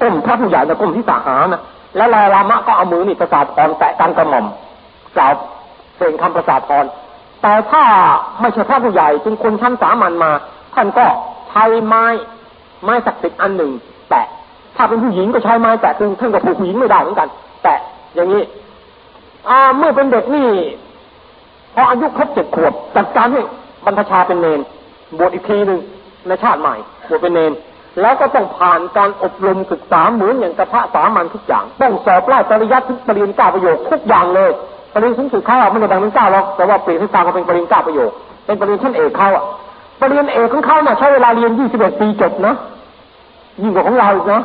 [0.00, 1.62] ก้มพระผู้ใหญ่นะก้มที่สาหานะ
[1.96, 4.46] แล้วลายลามะก็เอามือนี่ประสาทพรแตะกลางกระหม่อม
[5.16, 5.32] กล่าว
[5.96, 6.84] เสียงคำประสาทพร
[7.42, 7.84] แต่ถ้า
[8.40, 10.30] ไม่ใช่พระผู้ใหญ่เป็นคนชั้นสามัญมา
[10.74, 11.06] ท่านก็
[11.48, 12.04] ใช้ไม้
[12.84, 13.70] ไม้ศักดิ์สิทธิ์อันหนึ่ง
[14.10, 14.26] แตะ
[14.76, 17.28] ถ้าเป็นผู้หญิงก็ใช้ไม้แตะคือท่านก็ผูกผู้หญิงไม่ได้เหมือนกัน
[17.64, 17.78] แตะ
[18.14, 18.42] อย่างนี้
[19.48, 20.48] อ่าเมื่อเป็นเด็กนี่
[21.74, 23.40] พออายุครบเจ็ดขวบจัดการให้
[23.84, 24.60] บรรพชาเป็นเนน
[25.18, 25.80] บวชอีกทีหนึ่ง
[26.28, 26.74] ในชาติใหม่
[27.08, 27.52] บวชเป็นเนน
[28.00, 34.50] แล้วก็ต้องผ่านการอบรมศึกษาเหมือนอย่างกระพระสามัญทุกอย่าง ต้องสอบไล่ปริยัติทุกปริญญาประโยคทุกอย่างเลย
[34.94, 38.10] ปริญญาสูงสุดเขาไม่ได้แบ่งเป็นเก้าหรอกแต่ว่าเปลี่ยนให้ฟังก็เป็นปริญญาเก้าประโยค
[38.46, 39.44] เป็นปริญญาชั้นเอกเขาอะ
[40.00, 42.54] ปริญญาเอกของเขาเนี่ยใช้เวลาเรียนยี่สิบเอ็ดปีจบนะ
[43.62, 44.42] ยิ่งกว่าของเราอีกนะ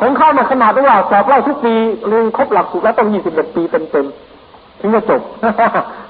[0.00, 1.74] ของเขาเนี่ยขนาดที่ว่าสอบไล่ทุกปี
[2.08, 5.20] เรียนครบหลักสูตรแล้วต้องยี่สิบเอ็ดปีเต็มๆถึงจะจบ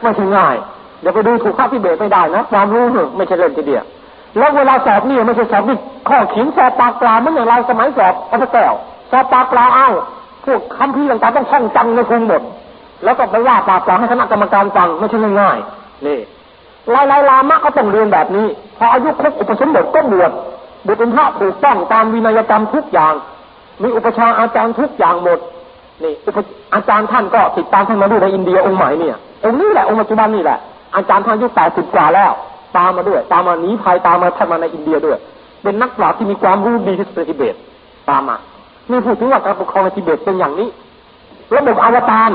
[0.03, 0.55] ไม่ใช่ง่าย
[1.01, 2.85] เดี๋ยวไปดูถูกข้าที่เบรไม่ได้นะความรู้
[3.17, 3.85] ไม่ใช่เล่นทีเดียว
[4.39, 5.79] แล้วเวลาสอบนี่ไม่ใช่สอบนี่
[6.09, 8.73] ข้อเขียนสอบปากปลาเมือนอย่างเราสมัยสอบอัตแก้ว
[9.11, 9.89] สอบปากปลาอ้า
[10.45, 12.43] พวกคำพีต่างๆต้องท่องจำในคุงหมด
[13.05, 16.19] แล้วก็ไปว่าปากปลาให้คณะกรรมการฟังไม่ใช่ง่ายๆนี่
[16.95, 18.47] ลายลายลามะก็ต้องเรียนแบบนี้
[18.79, 20.31] พออายุครบอุปสมบทก็บวช
[20.87, 23.15] บวชเป็นพระถูกต้องตามวินัยกรรมทุกอย่าง
[23.83, 25.39] มีอุปชาอาจารย์ทุกอย่างหมด
[26.03, 26.15] นี่
[26.75, 30.59] อาจารย์ท่านก็ติดตามท่านมาด้วยในอินเดียองค์ใหม่เนี่ยองค์นี้แหละองค์ปัจจุบันนี่แหละ
[30.97, 32.33] อาจารย์ท่านอายุแปดสิบกว่าแล้ว
[32.77, 35.19] ตามมาด้วย ตามมาหนีภัยตามมาท่านมาในอินเดียด้วย
[35.63, 37.55] เป็นนักปราชญ์ที่มีความรู้ดีที่สุดในทิเบต
[38.11, 38.37] ตามมา
[38.91, 40.69] นี่พูดถึงว่าการปกครองในทิเบตเป็นอย่างนี้
[41.57, 42.31] ระบบอวตาร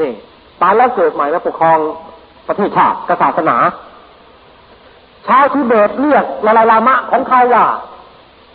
[0.00, 0.12] นี่
[0.62, 1.78] ตายแล้วเกิดใหม่แล้วปกครอง
[2.48, 3.56] ประเทศชาติศาสนา
[5.26, 7.64] ชาวทิเบตเรียกลาลายลามะของเขาว่า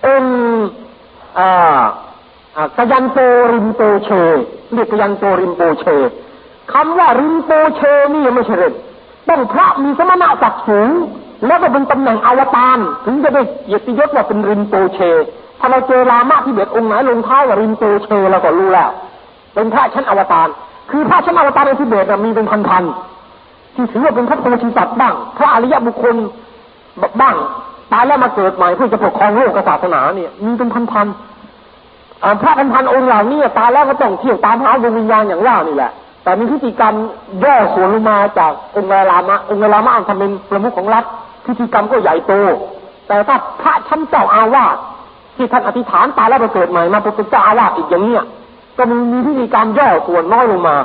[0.03, 0.25] เอ็น
[1.39, 1.83] อ่า
[2.77, 3.19] กยันโต
[3.53, 4.09] ริมโปเช
[4.73, 5.85] เรียกกยันโตริมโปเช
[6.73, 7.81] คำว่าริมโปเช
[8.13, 8.73] นี่ไม่ใช่เรื่อง
[9.29, 10.89] ต้องพระมีสมณะศักดิ์สูง
[11.45, 14.99] แล้วก็เป็นตำแหน่งอวตารถึงจะได้เกียรติยศว่าเป็นริมโปเช
[15.59, 18.89] ถ้าเราเจอลามะที่เบ็ดองค์ไหนลงท้ายว่าริมโปเชเราก็รู้แล้ว
[19.53, 20.47] เป็นพระชั้นอวตาร
[20.91, 26.15] คือพระชั้นอวตารในทิเบตมีเป็นพันๆที่ถือว่าเป็นพระโพธิสัตว์บ้าง พระอริยบุคคล
[27.21, 27.35] บ้าง
[27.91, 35.91] ตายแล้วมาเกิดใหม่เพื่อจะปกครองโลกศาสนาเนี่ย มีเป็นพันๆพระพันๆองค์เหล่านี้ตายแล้วก็ต้องเที่ยวตามหาดวงวิญญาณอย่างว่านี่แหละ
[36.25, 36.95] แต่มีพิธีกรรม
[37.43, 41.03] ย่อส่วนลงมาจากองค์ลามะองค์ลามะทำเป็นประมุขของรัฐ
[41.45, 42.33] พิธีกรรมก็ใหญ่โต
[43.07, 44.77] แต่ถ้าพระชั้นเจ้าอาวาส
[45.35, 48.23] ที่ท่านอธิษฐานตายแล้วไปเกิดใหม่มาเป็นเจ้าอาวาสอีกอย่างเนี้ย
[48.77, 50.75] ก็มีมีพิธีกรรมย่อส่วนน้อยลงมา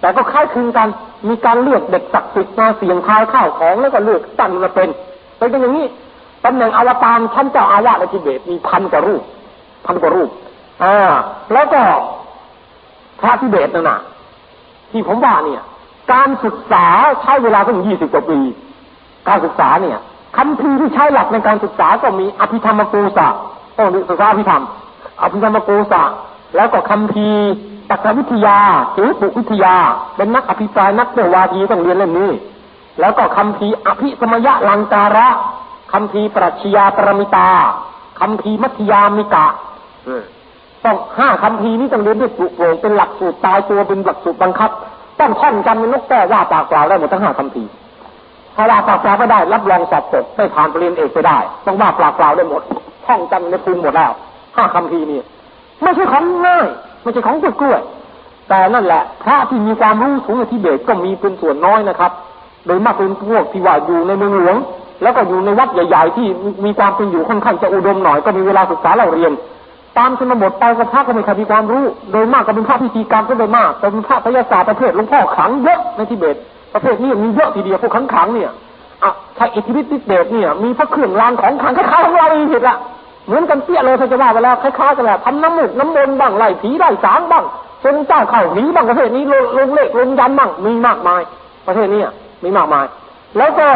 [0.00, 0.88] แต่ก็คล้ายคลึงกัน
[1.28, 4.88] มีการเลือกเด็กศักดิ์สิทธิ์มาเสี่ยงทายข้าวของแล้วก็เลือกตั้งมาเป็น
[5.38, 5.86] เป็นอย่างนี้
[6.44, 9.22] ตำแหน่งอวตารท่านเจ้าอาวาสในทิเบตมีพันกว่ารูป
[9.86, 10.28] พันกว่ารูป
[10.82, 10.96] อ่า
[11.52, 11.80] แล้วก็
[13.20, 13.98] พระทิเบตนั่นน่ะ
[14.92, 15.62] ที่ผมว่าเนี่ย
[16.12, 16.86] การศึกษา
[17.22, 18.38] ใช้เวลาตั้งยี่สิบกว่าปี
[19.28, 19.98] การศึกษาเนี่ย
[20.36, 23.28] คำพีที่ใช้หลักในการศึกษาก็มีอภิธรรมกูสะ
[23.78, 24.62] ต้องศึกษาอภิธรรม
[25.22, 26.02] อภิธรรมกูสะ
[26.56, 27.28] แล้วก็คำพี
[27.90, 28.58] ตักวิทยา
[28.94, 29.76] หรือปุวิทยา
[30.16, 32.30] เป็นนักอภิปรายนักเตวาทีต้องเรียนเล่มนี้
[33.00, 35.28] แล้วก็คำพีอภิสมยะลังการะ
[35.92, 37.50] คำพีปรัชญาปรมิตา
[38.20, 39.46] คำพีมัธยามิกะ
[40.84, 44.70] ต้องห้าคำพีนี้ต้องเรียนด้วยปลุกโปรงเป็นหลักสูตรตายตัวเป็นหลักสูตรบังคับ
[45.20, 47.62] ต้องท่องจำเป็นนกแก้ว่าปากเปล่าได้หมดทั้งห้าคำพี
[48.56, 52.62] ถ้าว่าปากเปล่าไม่ได้ รับรองสอบตกได้ผ่านปริญญาเอกไปได้ ต้องว่าปากเปล่าได้หมด
[53.06, 54.12] ท่องจำในภูมิหมดแล้ว
[54.56, 55.20] ห้าคำพีนี่
[55.82, 56.66] ไม่ใช่ของง่าย
[57.02, 57.80] ไม่ใช่ของกล้วย
[58.48, 62.12] แต่นั่นแหละพระที่มีความรู้สูงในทิเบตก็มีเป็นส่วนน้อยนะครับ
[62.66, 64.56] โดยมากเป็นพวกที่ว่าอยู่ในเมืองหลวง
[65.02, 66.26] แล้วก็อยู่ในวัดใหญ่ ๆ ที่
[66.64, 69.32] มีความเป็นอยู่ค่อนข้างจะอุดมหน่อยก็มีเวลาศึกษาเราเรียน
[69.98, 76.36] ตามชนบทไปก็พระก็ไม่เคยมีความรู้ โดยมากก็เป็นพระพิธีกรรมก็โดยมากแต่เป็นพระพยาศาสตร์ประเภทหลวงพ่อขังเยอะในทิเบต
[76.74, 78.50] ประเภทนี้มีเยอะทีเดียวพวกขังขังเนี่ย
[79.02, 82.76] อะถ้าอิทธิฤทธิ์เบตเนี่ย มีพระเครื่องรางของขังคล้ายๆของเราเอีกทีละ
[83.26, 87.44] เหมือนกันเปี้ยเลยถ้าจะว่าไปแล้วคล้ายๆกันแหละทำน้ำมูกน้ำมนต์บ้างไล่ผีไล่สางบ้าง
[87.84, 89.24] จนเจ้าเข้าหนีบ้างประเภทนี้
[89.58, 91.22] ลงเลขลงยันบ้างมีมากมาย
[91.66, 92.00] ประเภทนี้
[92.44, 92.86] มีมากมาย
[93.38, 93.68] แล้วก็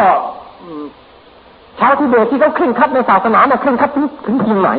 [1.79, 4.69] ชาวทิเบตที่เขาเคร่งคัดในศาสนาเนี่ยเคร่งคัดถึงถึงเพียงไหน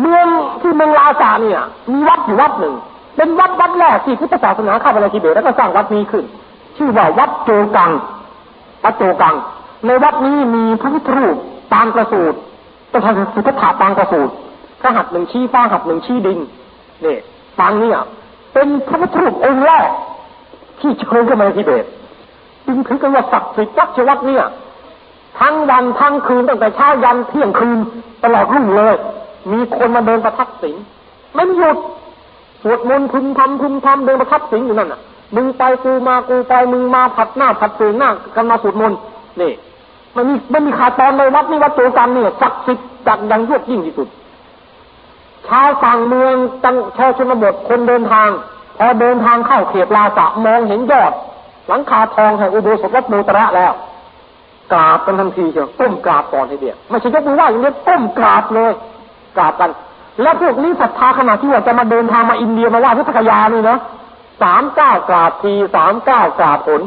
[0.00, 0.26] เมือง
[0.60, 1.60] ที่เมืองลาซาเนี่ย
[1.92, 2.74] มีวัดอยู่วัดหนึ่ง
[3.16, 6.24] เป็นวัดวัดแรกที่พุทธศาสนาเข้าไปในทิเบตแล้วก็สร้างวัดนี้ขึ้น
[6.76, 7.90] ชื่อว่าวัดโจกัง
[8.84, 9.34] วัดโจกัง
[9.86, 11.36] ในวัดนี้มีพระพุทธรูป
[11.72, 12.38] ปางกระสูตร
[12.90, 14.32] เป็นพระสุทธาปางกระสูตร
[14.80, 16.38] พระหัตถ์หนึ่งชี้ฟ้าหัตถ์หนึ่งชี้ดิน
[17.04, 17.16] นี่
[17.58, 17.98] ปางเนี่ย
[18.52, 19.88] เป็นพระพุทธรูปองค์แรก
[20.80, 21.84] ที่เชิญเข้ามาในทิเบต
[22.66, 24.44] จึงถือกันว่าศักดิ์สิทธิ์วัดเชวัดเนี่ย
[25.40, 27.78] ทั้งวันทั้งคืนตั้งแต่เช้ายันเที่ยงคืน
[28.24, 28.94] ตลอดรุ่งเลย
[29.50, 30.76] มีคนมาเดินประทับสิง
[31.34, 31.78] ไม่หยุด
[32.62, 35.00] สวดมนต์พึมพำพึมพำเดินประทับสิงอยู่นั่นน่ะ
[35.36, 38.98] มึงไปกูมากูไปมึงมาผัดหน้าผัดเสียหน้ากันมาสวดมนต์
[39.40, 39.52] นี่
[40.16, 44.08] มันมีมันมีขาดตอนในวัดนี่วัดโจกันเนี่ยศักดิ์สิทธิ์จัดย่างยวดยิ่งที่สุด
[45.48, 46.34] ชาวต่างเมือง
[46.64, 48.28] จังชาวชนบทคนเดินทาง
[48.78, 51.12] พอเดินทางเข้าเขตลาสะมองเห็นยอด
[51.68, 53.72] หลังคาทองแห่งอุโบสถวัดโมตระแล้ว
[54.72, 58.72] กราบกันทันทีเชียวก้มกราบก่อนทีเดียวไม่ใช่ยกมือไหว้อย่างเดียวก้มกราบเลย
[59.36, 59.70] กราบกัน
[60.22, 63.78] แล้วพวกนี้ศรัทธาขนาดที่ว่าจะมาเดินทางมาอินเดียมาไหว้พุทธคยานี่นะ
[64.42, 66.80] สามเก้ากราบทีสามเก้ากราบผล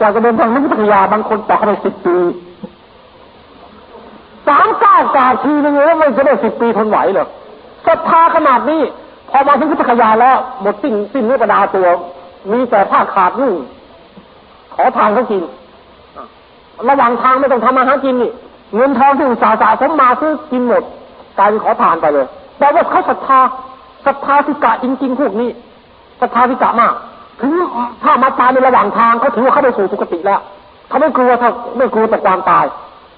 [0.00, 2.16] จากจะเดินทางมาพุทธคยาบางคนต่อเขาไปสิบปี
[4.48, 7.26] สามเก้ากราบทีนึงแล้วมันจะได้สิบปีทนไหวเหรอ
[7.86, 8.82] ศรัทธาขนาดนี้
[9.30, 11.88] พอมาถึงพุทธคยาแล้ว หมดสิ้นสิ้นเนื้อประดาตัว
[12.52, 13.54] มีแต่ผ้าขาดนุ่ง
[14.74, 15.42] ขอทานเขากิน
[16.88, 18.30] ระหว่างทางไม่ต้องทำอาหารกินนี่
[18.74, 20.82] เงินทองที่อุตสาห์สะสมมาซื้อกินหมด
[21.38, 22.26] กลายเป็นขอทานไปเลย
[22.58, 23.40] แต่ว่าเขาศรัทธา
[24.06, 25.50] ศรัทธาทิกะจริง ๆ พวกนี้
[26.20, 26.94] ศรัทธาทิกะมาก
[27.40, 27.52] ถึง
[28.04, 30.40] ถ้ามาตายในระหว่างทางเขาถือว่าเขาไปสู่สุคติแล้ว
[30.88, 32.64] เขาไม่กลัวถ้าไม่กลัวต่อความตาย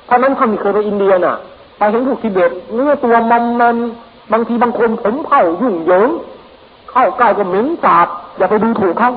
[0.07, 1.37] เพราะนั้นท่านเคยไปอินเดียน่ะ
[1.79, 3.77] ไปเห็นพวกทิเบตเนื้อตัวมันมัน
[4.33, 6.09] บางทีบางคนผมเผ่ายุ่งเหยิง
[6.91, 8.07] เข้าใกล้ก็เหม็นสาบ
[8.39, 9.13] อย่าไปดูถูกเขา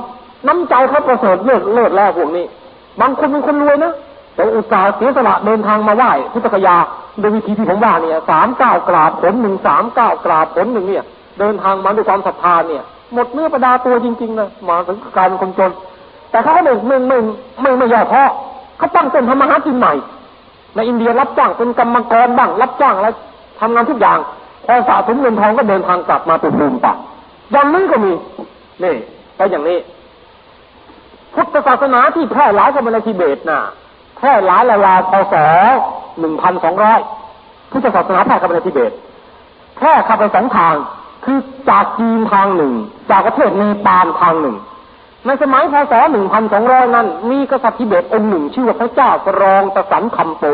[0.46, 2.44] น้ำใจเขาประเสริฐเลิศเลิศแล้วพวกนี้
[3.00, 3.92] บางคนเป็นคนรวยนะ
[4.34, 6.76] แต่อุตส่าห์เสียสละเดินทางมาไหว้พุทธคยา
[7.18, 11.04] โดยวิธีที่ผมว่าเนี่ยสามเก้ากราบผลหนึ่งสามเก้ากราบผลหนึ่งเนี่ย
[11.38, 12.82] เดินทางมาด้วยความศรัทธาเนี่ย
[13.14, 15.70] หมดเนื้อประดาตัวจริงๆนะมาถึงกลารเป็นคนจน
[16.30, 17.18] แต่เขาไม่ไม่ไม่
[17.62, 18.22] ไม่ไม่ย่อท้อ
[18.78, 19.92] เขาตั้งต้นทำมาหากินใหม่
[20.74, 23.14] ในอินเดียรับจ้างเป็นกรรมกรบ้างรับจ้างแล้ว
[23.60, 24.18] ทำงานทุกอย่าง
[24.66, 26.96] พอสะสมเงินทองก็เดินทางกลับมาเป็นภูมิปัก
[27.52, 28.12] อย่างนี้ก็มี
[28.82, 28.94] นี่
[29.36, 29.78] ไปอย่างนี้
[31.34, 33.60] พุทธศาสนาที่แพร่หลายเข้ามาในทิเบตน่ะ
[34.16, 35.34] แพร่หลายราวๆพศ
[36.20, 37.00] หนึ่งพันสองร้อย
[37.70, 38.92] พุทธศาสนาแพร่เข้ามาในทิเบต
[39.76, 40.74] แพร่เข้าไปสองทาง
[41.24, 41.38] คือ
[41.70, 42.72] จากจีนทางหนึ่ง
[43.10, 44.56] จากประเทศเนปาลทางหนึ่ง
[45.26, 50.44] ในสมัยพศหนึ่งพันสองร้อยนั้น มีกษัตริย์ทิเบตองค์หนึ่ง ชื่อว่าพระเจ้ากรองตสันคำโป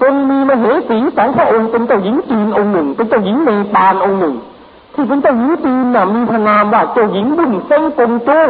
[0.00, 4.34] จงมีมเหสีสองพระองค์เป็นเจ้าหญิงจีนองค์หนึ่ง เป็นเจ้าหญิงเนปาลองค์หนึ่ง
[4.94, 8.40] ที่เป็นเจ้าหญิงจีนน่ะมีพระนามว่าเจ้าหญิงบุญเซ้งกงจู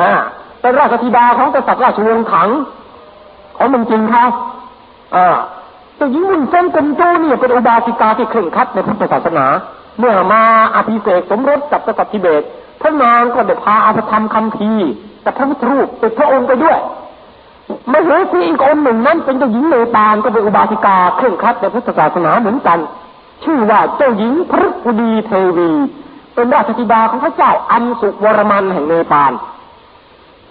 [0.00, 0.12] อ่า
[0.60, 2.48] เป็นราชธิดาของกษัตริย์ราชวงศ์ถัง
[3.62, 4.24] ของมืองจีนเขา
[5.16, 5.26] อ่า
[5.96, 9.46] เจ้าหญิงบุญเซ้งกงจูเนี่ยเป็นอุบาสิกาที่เคร่งครัดในพุทธศาสนา
[9.98, 10.42] เมื่อมา
[10.76, 12.42] อภิเษกสมรสกับกษัตริย์ทิเบต
[12.80, 14.90] พระนางก็ได้พาอาภธรรมคำพีร์
[15.24, 16.78] กับพระพุทธรูปติดพระองค์ไปด้วย
[17.92, 22.78] มเหสีอีกองค์หนึ่งนั้นเป็นเจ้าหญิงเนปาลก็เป็นอุบาสิกาเคร่งครัดในพุทธศาสนาเหมือนกัน
[23.44, 25.70] ชื่อว่าเจ้าหญิงพฤกุดีเทวี
[26.34, 29.32] เป็นราชธิดาของพระเจ้าอันสุวรมันแห่งเนปาล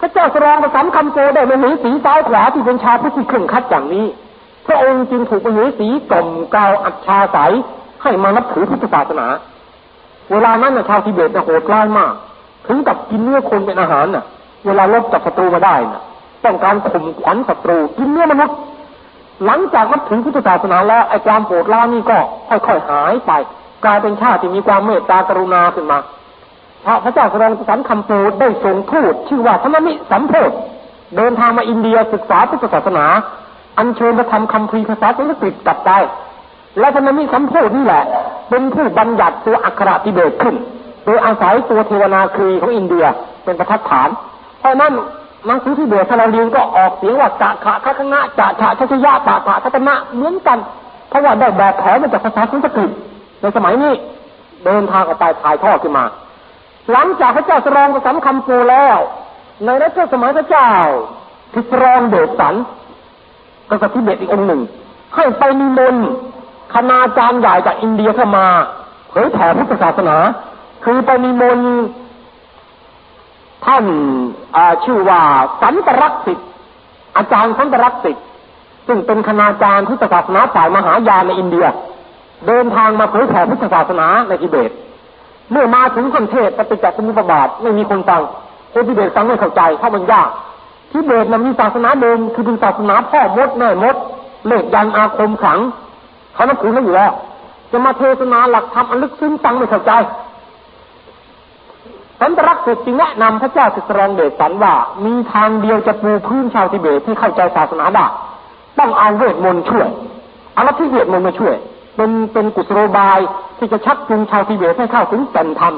[0.02, 4.06] พระเจ้าสรองประสานคำโจได้มเหสีซ้ายขวาที่เป็นชาวพุทธที่เคร่งคัดอย่างนี้
[4.66, 7.52] พระองค์จึงถูกมเหสีกล่อมกล่าวอัจฉาสาย
[8.02, 9.26] ให้มานับถือพุทธศาสนา
[10.30, 12.12] เวลานั้นนะชาวทิเบตนะโหดร้ายมาก
[12.66, 14.24] ถึงกับกินเนื้อคนเป็นอาหารน่ะ
[14.66, 16.02] เวลาลบจับศัตรูมาได้น่ะ
[16.44, 18.56] ต้องการข่มขวัญศัตรูกินเนื้อมนุษย์
[19.44, 23.32] หลังจากนับถือพุทธศาสนาแล้วไอ้ความโหดร้ายนี่ก็ค่อยๆหายไป
[23.84, 25.98] กลายเป็นชาติที่มีความเมตตากรุณาขึ้นมา
[26.84, 30.50] พระพระเจ้าสรองสันคำปูได้ทรงทูตชื่อว่าธรรมมิสัมโพธ
[31.16, 33.06] เดินทางมาอินเดียศึกษาพุทธศาสนา
[33.78, 35.90] อัญเชิญพระธรรมคำพีภาษาสันสกฤตกลับไป
[36.78, 38.04] และธรรมมิสัมโพธนี่แหละ
[38.50, 40.54] เป็นผู้บัญญัติตัวอักขระทิเบตขึ้น
[41.04, 43.04] โดยอาศัยตัวเทวนาครีของอินเดีย
[43.44, 44.08] เป็นประทัดฐาน
[44.60, 44.92] เพราะนั้น
[45.46, 50.58] หนังสือที่เบตถ้าราเรียนก็ออกเสียงว่าจะขะคะคะงะจะฉะชะชยะตะถะทัตนะเหมือนกัน
[51.08, 52.90] เพราะว่าได้แบบแผนมาจากภาษาสันสกฤต
[53.40, 53.92] ในสมัยนี้
[54.64, 56.04] เดินทางออกไปถ่ายทอดขึ้นมา
[56.90, 58.96] หลังจากพระเจ้าสรองประสานคำปูแล้ว
[59.64, 60.70] ในรัชสมัยพระเจ้า
[61.52, 62.54] ทิสรองเดชสัน
[63.70, 64.60] กษัตริย์ทิเบตอีกองหนึ่ง
[65.14, 66.06] ให้ไปนิมนต์
[66.74, 68.46] คณาจารย์ใหญ่จากอินเดียเข้ามา
[69.10, 70.16] เผยแผ่พุทธศาสนา
[70.84, 71.70] คือไปนิมนต์
[73.66, 73.84] ท่าน
[74.84, 75.22] ชื่อว่า
[75.62, 76.38] สันตรักษิต
[77.16, 78.16] อาจารย์สันตรักษิต
[78.86, 81.66] ซึ่งเป็นคณาจารย์พุทธศาสนาฝ่ายมหายานในอินเดีย
[82.46, 84.70] เดินทางมาเผยแผ่พุทธศาสนาในทิเบต
[85.52, 88.22] เมื่อมาถึงคนเทศปฏิจจสมุปบาทไม่มีคนฟัง
[88.72, 90.28] คนทิเบตฟังไม่เข้าใจเพราะมันยาก
[90.92, 93.96] ทิเบตมันมีศาสนาเดิมคือเป็นศาสนาพ่อมดแม่มด
[94.46, 95.58] เลขยันอาคมขัง
[96.34, 97.12] เขานับถือนั่อยู่แล้ว
[97.70, 99.92] จะมาเทศนาหลักธรรมอันลึกซึ้งฟังไม่เข้าใจ
[102.20, 104.74] สันตรักษ์จึงแนะนำพระเจ้าสิสรองเดชสันว่า
[105.04, 108.06] มีทางเดียวจะปูพื้นชาวทิเบตให้เข้าใจศาสนาได้
[108.78, 109.88] ต้องเอาเวทมนต์ช่วย
[110.54, 111.54] เอาลัทธิเวทมนต์มาช่วย
[111.96, 113.18] เป็นเป็นกุศโลบาย
[113.58, 115.74] ที่จะชักจูงชาวทิเบตให้เข้าถึงแก่นธรรม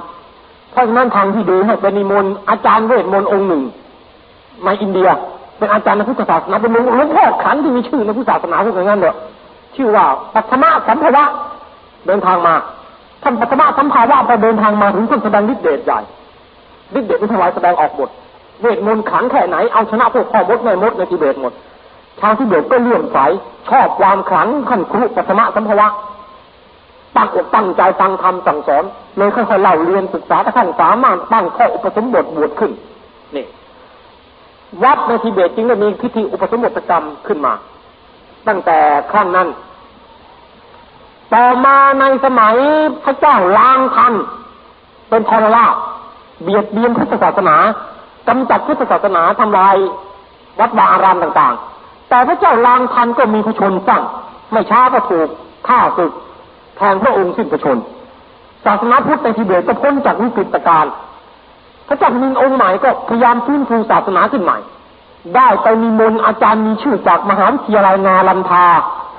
[0.72, 3.62] เพราะฉะนั้นทางที่ดีให้เป็นนิมนต์อาจารย์เวทมนต์องค์หนึ่ง
[4.64, 5.08] ในอินเดีย
[5.58, 9.16] เป็นอาจารย์ในพุทธศาสนาเป็นหลวงลวงพ่อขันที่มีชื่อในพุทธศาสนาพวกนั้นเนอะ
[9.76, 10.04] ชื่อว่า
[10.34, 11.24] ปัทมะสัมภวะ
[12.06, 12.54] เดินทางมา
[13.22, 16.00] ท่านปัทมะสัมภาวะไปเดินทางมาถึงท่านแสดงฤทธิเดชใหญ่
[16.98, 18.10] ฤทธิเดชเป็นถวายแสดงออกหมด
[18.60, 21.52] เวทมนต์ขังแค่ไหนเอาชนะพวกพ่อมดแม่มดในทิเบตหมด
[22.20, 23.18] ชาวทิเบตก็เลื่อมใส
[23.68, 25.88] ชอบความขลังขั้นครุปัทมะสัมภวะ
[27.16, 28.84] ตั้งอกตั้งใจฟังธรรมสั่งสอน
[29.16, 32.72] เลยค่อยๆเล่าเรียนศึกษากระทั่งสามารถตั้งข้ออุปสมบทบวชขึ้น
[33.36, 33.46] นี่
[34.82, 37.52] วัดในทิเบตจึงได้มีพิธีอุปสมบทกรรมขึ้นมา
[38.48, 38.78] ตั้งแต่
[39.12, 39.48] ครั้งนั้น
[41.34, 42.54] ต่อมาในสมัย
[43.04, 44.14] พระเจ้าลางทัน
[45.08, 45.74] เป็นทรราช
[46.42, 47.56] เบียดเบียนพุทธศาสนา
[48.28, 49.76] กำจัดพุทธศาสนาทำลาย
[50.60, 51.73] วัดวาอารามต่างๆ
[52.14, 54.02] แต่พระเจ้าลางทันก็มีพระชนสั่ง
[54.52, 55.28] ไม่ช้าก็ถูก
[55.68, 56.12] ฆ่าศึก
[56.76, 57.78] แทนพระองค์สิ้นพระชน
[58.64, 60.86] ศาสนาพุทธในทิเบตก็พ้นจากวิกฤตการ
[61.88, 64.58] พระเจ้ามินองค์ใหม่ก็พยายามฟื้นฟูศาสนาขึ้นใหม่
[65.36, 68.66] ได้ไปมีมนอาจารย์มีชื่อจากมหาวิทยาลัยนาลันทา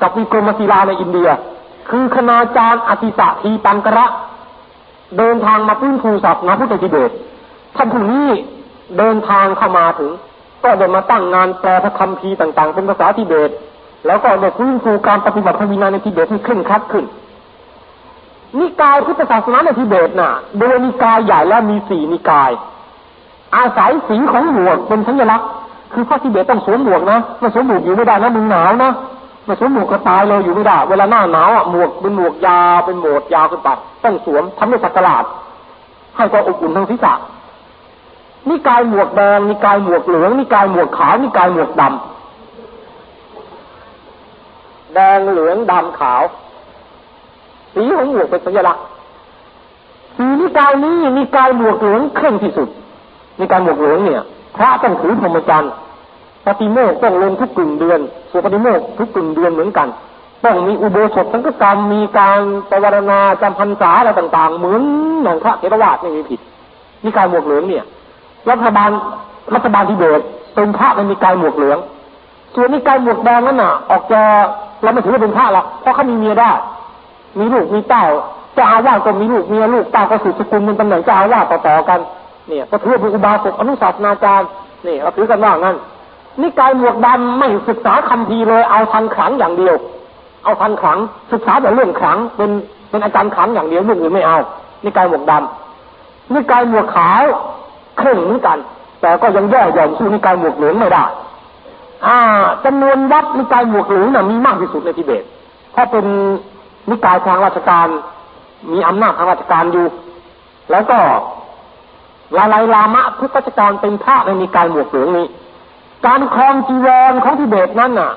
[0.02, 1.30] กับวิกรมศิลาในอินเดีย
[1.90, 4.06] คือคณาจารย์อธิสะทีปังกระ
[5.18, 7.12] เดินทางมาฟื้นฟูศาสนาพุทธทิเบต
[7.76, 8.28] ท่านผู้นี้
[8.98, 10.12] เดินทางเข้ามาถึง
[10.66, 13.52] ก็ได้มาตั้งงานแปลพระคัมภีร์ต่าง ๆ เป็นภาษาทิเบต
[14.06, 17.06] แล้วก็ได้ฟื้นฟูการปฏิบัติพระวินัยในทิเบตให้เคร่งครัดขึ้น
[18.60, 22.52] นิกายพุทธศาสนาในทิเบตน่ะ โดยนิกายใหญ่แล้วมีสี่นิกาย
[23.56, 25.48] อาศัยสีของหมวกเป็นสัญลักษณ์
[25.94, 28.92] คือพระทิเบตต้องสวมหมวกนะไม่สวมหมวกอยู่ไม่ได้นะมึงหนาวนะ
[29.46, 33.70] ไม่สวมหมวกก็ตายเลยอยู่ไม่ได้ เวลาหน้าหนาวอะหมวกเป็นหมวกยาวเป็นหมวกยาวขึ้นไป
[34.04, 35.18] ต้องสวมทำให้สักการะ
[36.18, 37.14] ให้ความอบอุ่นทางศีรษะ
[38.50, 41.94] นิกายหมวกแดงนิกายหมวกเหลืองนิกายหมวกขาวนิกายหมวกดำ
[44.94, 46.24] แดงเหลืองดำขาว
[47.74, 48.84] สีของหมวกเป็นสัญลักษณ์
[50.18, 52.70] สีนิกายนี้นิกายหมวกเหลืองเคร่งที่สุด
[53.40, 54.22] นิกายหมวกเหลืองเนี่ย
[54.56, 55.72] พระต้องถือพรหมจรรย์
[56.46, 58.00] ปฏิโมกต้องลงทุกกึ่งเดือน
[58.32, 59.88] ส่วนปฏิโมกทุกกึ่งเดือนเหมือนกัน
[60.44, 62.40] ต้องมีอุโบสถสังฆกรรมมีการ
[62.70, 64.82] ปวารณาจำพรรษาอะไรต่าง ๆ เหมือน
[65.24, 66.40] หนังพระเทรวาสไม่มีผิด
[67.04, 67.84] นิกายหมวกเหลืองเนี่ย
[68.52, 68.90] รัฐบาล
[69.56, 70.22] รัฐบาลที่เบต
[70.56, 71.80] เป็นพระในนิกายหมวกเหลือง
[72.56, 74.22] ส่วนนิกายหมวกแดงนั่นน่ะ ออกจะ
[74.84, 76.52] เราไม่ถือว่าเป็นพระหรอกเพราะเขามีเมียได้
[77.40, 78.06] มีลูกมีเต้า
[78.56, 82.00] เจ้าอาวาสก็มีลูกเมียลูกเต้าก็สืบสกุลเป็นตำแหน่งเจ้าอาวาสต่อๆกัน
[82.48, 84.50] เนี่ยก็ถือเป็นอุบาสกอนุสาสนาจารย์
[84.88, 85.76] นี่เราถือกันว่างั้น
[86.42, 89.76] นิกายหมวกดำไม่ศึกษาคำพีเลยเอาทันขังอย่างเดียว
[90.44, 90.98] เอาทันขัง
[91.32, 92.52] ศึกษาแต่เรื่องขังเป็น
[92.90, 94.38] เป็นอาจารย์ขังอย่างเดียวเรื่องอื่นไม่เอา
[94.84, 97.24] นิกายหมวกดำนิกายหมวกขาว
[97.98, 98.58] เคร่งเหมือนกัน
[99.02, 101.06] แต่ก็ยังย่อหย่อนสู้นิกายหมวกเหลืองไม่ได้
[102.06, 102.18] อ่า
[102.66, 105.24] จำนวนวัดนิกายหมวกเหลืองน่ะมีมากที่สุดในทิเบต
[105.72, 106.06] เพราะเป็น
[106.90, 107.88] นิกายทางราชการ
[108.74, 109.88] มีอำนาจทางราชการอยู่
[110.72, 110.98] แล้วก็
[112.38, 115.28] ลาลายลามะทุกราชการเป็นพระในมีการหมวกเหลืองนี้
[116.06, 118.12] การครองจีวรของทิเบตนั้นน่ะ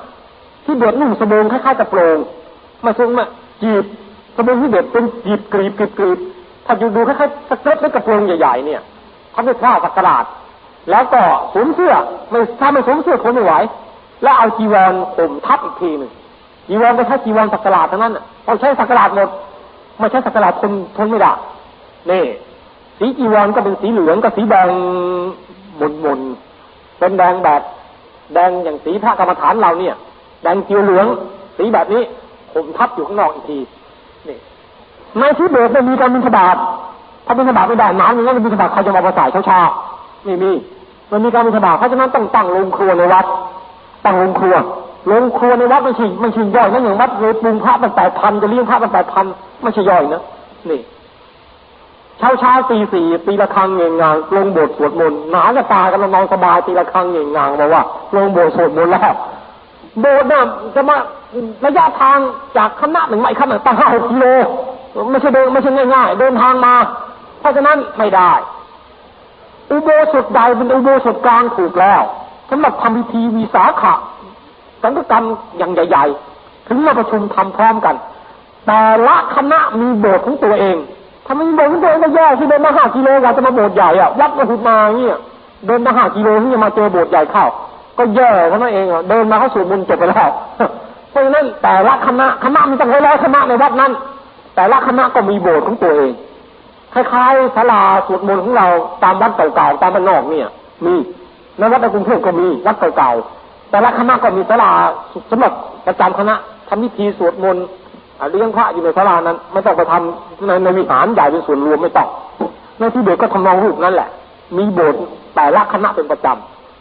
[0.65, 2.17] ทิเบตนุ่งสบงคล้ายๆกระโปรง
[2.81, 3.25] ไม่ซึ่งมา
[3.61, 3.83] จีบ
[4.35, 6.19] สบงทิเบตเป็นจีบกรีบกรีบกรีบ
[6.65, 8.81] ถ้าอยู่ดูคล้ายๆสเกิร์ตหรือกระโปรงใหญ่ๆเนี่ย
[9.31, 10.25] เขาไม่ผ้าสักกระดาษ
[10.89, 11.21] แล้วก็
[11.53, 11.93] สวมเสื้อ
[12.29, 13.53] ไม่ถ้าไม่สวมเสื้อคนไม่ไหว
[14.23, 16.11] แล้วเอาจีวรห่มทับอีกทีหนึ่ง
[16.67, 19.29] จีวรก็ใช้จีวรสักกระดทั้งนั้นน่ะต้องใช้สักกระดหมด
[19.99, 21.31] ไม่ใช่สักกระดทนทนไม่ได้
[22.09, 22.23] นี่
[22.99, 24.69] สีจีวรก็เป็นสีเหลืองกับสีแดง
[25.79, 27.61] มนมนๆเป็นแดงแบบ
[28.33, 29.95] แดงอย่างสีพระกรรมฐานเราเนี่ย
[30.43, 31.05] แดงเกียวเหลือง
[31.57, 32.01] สีแบบนี้
[32.53, 33.59] ผมทับอยู่ข้างนอกอีกที
[34.27, 34.37] นี่
[35.19, 36.57] ในที่เบสไม่มีการบินทบาท
[37.29, 40.51] ถ้าบินทบาทไม่ได้น้ำอย่างนั้นบินทบาทเขาจะมาประสายเช้าๆไม่มี
[41.11, 43.25] มันมีการบินทบาทเพราะฉะนั้นต้องตั้งโรงครัวในวัด
[44.05, 44.55] ตั้งโรงครัว
[45.07, 49.25] โรงครัวในวัดไม่ใช่ไม่ใช่ย่อยนะอย่างวัดเลยปรุงพระตั้งแปดพันจะเลี้ยงพระตั้งแปดพัน
[49.63, 50.21] ไม่ใช่ย่อยนะ
[50.69, 50.79] นี่
[52.19, 57.83] เช้าเช้าตีสี่ตีละครังเงงงางลงโบสถ์สวดมนต์หนาจะตายกันนอนสบายตีละครังเงงงางบอกว่า
[58.15, 59.01] ลงโบสถ์สวดมนต์แล้ว
[59.99, 60.41] โบสถ์น่ะ
[60.75, 60.95] จะมา
[61.65, 62.17] ระยะทาง
[62.57, 64.25] จากคณะหนึ่งมาอีกคณะหนึ่งตั้งห้าหกกิโล
[65.11, 66.73] ไม่ใช่เดินไม่ใช่ง่ายๆเดินทางมา
[67.39, 68.31] เพราะฉะนั้นไม่ได้
[69.71, 72.01] อุโบสถใดเป็นอุโบสถกลางถูกแล้ว
[72.49, 73.93] สำหรับทำพิธีวีสาขะ
[74.83, 75.25] สังฆกรรม
[75.57, 76.05] อย่างใหญ่
[76.37, 77.95] ๆ ถึงมาประชุมทำพร้อมกัน
[78.67, 80.77] แต่ละคณะมีโบสถ์ของตัวเอง
[81.25, 85.19] ถ้าไมมีโบสถ์ของตัวเองก็แย่ที่เดินมาห้ากิโลกว่าจะมาโบสถ์ใหญ่อะวัดมาหุดมาเงี้ย
[85.67, 87.45] เดินมาห้ากิโลที่จะมาเจอโบสถ์ใหญ่เข้า
[87.97, 90.29] ก็แย่เท่านั้นเองอะเดินมาเข้าสู่มุนต์จบไปแล้ว
[91.09, 93.91] เพราะฉะนั้นแต่ละคณะคณะมีตั้งร้อยคณะในวัดนั้น
[94.55, 96.11] แต่ละคณะก็มีโบสถ์ของตัวเอง
[96.93, 98.67] คล้ายๆศาลาสวดมนต์ของเรา
[99.03, 100.47] ตามวัดเก่าๆตามบ้านนอกเนี่ย
[100.85, 100.93] มี
[101.57, 104.71] ในวัดในกรุงเทพก็มีวัดเก่าๆแต่ละคณะก็มีศาลา
[105.31, 105.53] สำหรับ
[105.87, 106.35] ประจำคณะ
[106.67, 107.65] ทำพิธีสวดมนต์
[108.29, 112.07] เลี้ยงพระอยู่ในศาลานั้นไม่ต้องไปทำในในวิหารใหญ่เป็นส่วนรวมไม่ต้อง
[112.79, 114.09] ในที่เด็กก็ทำนองรูปนั่นแหละ
[114.57, 114.99] มีโบสถ์
[115.35, 116.27] แต่ละคณะเป็นประจ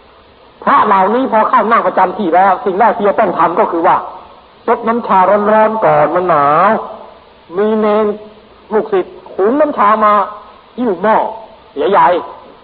[0.05, 3.97] ำพระเหล่านี้พอเข้านั่งประจำที่แล้ว สิ่งแรกที่จะต้องทำก็คือว่า
[4.67, 6.71] ซดน้ำชาร้อนๆก่อนมันหนาว
[7.57, 8.07] มีเนร
[8.73, 10.13] ลูกศิษย์ หุงน้ำชามา
[10.79, 11.17] หิ้วหม้อ
[11.91, 12.09] ใหญ่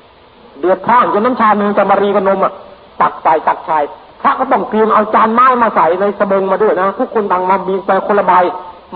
[0.02, 2.52] ๆเดือดพร่านจนน้ำชาเนืองจะมารีกับนมอะ
[3.00, 3.82] ตักใส่ตักชาย
[4.22, 8.32] พระก็ต้องเตรียมเอาจานไม้มาใส่ในสบงมาด้วยนะทุกคนต่างมาบีบไปคนละใบ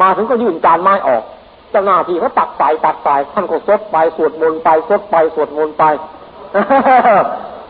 [0.00, 1.22] มาถึงก็ยื่นจานไม้ออก
[1.70, 5.84] เจ้าหน้าที่เขาตักใส่ตักใส่ท่านก็ซดไปสวดมนต์ไปซดไปสวดมนต์ไป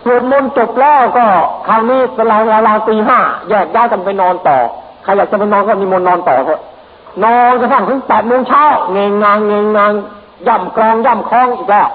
[0.05, 1.25] สวดมนต์จบแล้วก็
[1.67, 4.59] คราวนี้เวลาเวลาตีห้าแยกย้ายกันไปนอนต่อ
[5.03, 6.61] ใครอยากจะไปนอนก็มีมนต์นอนต่อเถอะ
[7.25, 9.93] นอนกระทั่งถึงแปดโมงเช้าเงงงางเงงงาง
[10.47, 11.89] ย่ำกรองย่ำคล้องอีกแล้ว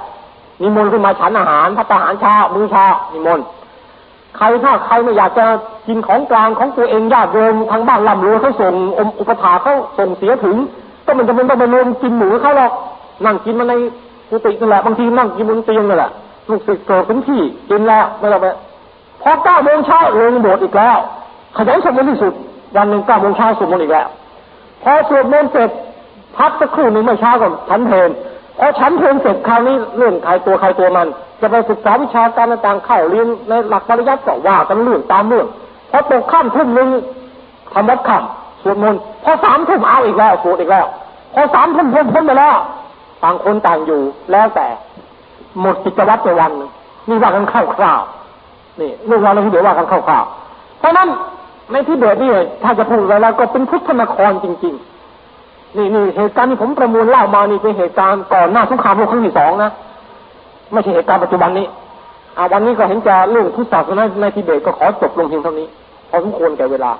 [0.61, 3.45] นิมนต์ขึ้นมาฉันอาหารพัตตาหารเช้ามื้อเช้านิมนต์
[4.37, 5.45] ใครถ้าใครไม่อยากจะ
[5.87, 10.57] กินของกลางของตัวเองญาติโยมทางบ้านลำรวยเขาส่งอมอุปถาเขาส่งเสียถึง
[11.05, 12.71] ก็มันจะเป็นต้องไปรวมกินหมูเขาหรอก
[13.25, 13.73] นั่งกินมาใน
[14.29, 16.11] กุฏินั่นแหละบางทีนั่งกินบนเตียงนั่นแหละ
[16.49, 18.47] ลูกศิษย์เกิดเป็นที่กินแล้วไม่ต้องไป
[19.21, 20.97] พอเก้าโมงเช้าลงโบสถ์อีกแล้ว
[21.57, 22.33] ขยันสวดมนต์ที่สุด
[22.75, 24.07] วันหนึ่งเก้าโมงเช้าสวดมนต์อีกแล้ว
[24.83, 25.69] พอสวดมนต์เสร็จ
[26.37, 28.09] พักสักครู่หนึ่งไม่ช้าก่อนฉันเพลน
[28.59, 31.07] พอฉันเพลนเสร็จคราวนี้เรื่องใครตัวใครตัวมัน
[31.41, 35.47] จะไปศึกษาวิชาการต่างๆเข้าเรียนในหลักปริยัติก็ว่ากันเรื่องตามเรื่อง
[35.91, 36.89] พอตกข้ามทุ่มหนึ่ง
[37.73, 40.85] ทำวัดค่ำสวดมนต์พอสามทุ่มเอาอีกแล้วสวดอีกแล้ว
[41.33, 42.55] พอสามทุ่มพ้นพ้นไปแล้ว
[43.23, 44.67] ต่างคนต่างอยู่แล้วแต่
[45.61, 46.51] หมดกิจวัตรไปวัน
[47.07, 51.09] นี่ว่ากันคร่าวๆนี่เรื่องราวในที่เดี๋ยวว่ากันคร่าวๆเพราะนั้น
[51.71, 52.31] ในที่เบตนี่
[52.63, 54.73] ถ้าจะพูดอะไรแล้วก็เป็นพุทธนครจริง
[55.25, 59.71] ๆ นี่นี่เหตุการณ์ที่ผมประมวลเล่ามานี่เป็นเหตุการณ์ก่อนหน้าสงครามโลกครั้งที่สองนะ
[60.71, 61.65] ไม่ใช่เหตุการณ์ปัจจุบันนี้
[62.37, 65.67] อาวันนี้ก็เห็นจะเรื่องพุทธศาสนาในทิเบตก็ขอจบลงเพียงเท่านี้
[66.09, 66.91] พอสมควรแก่เวลา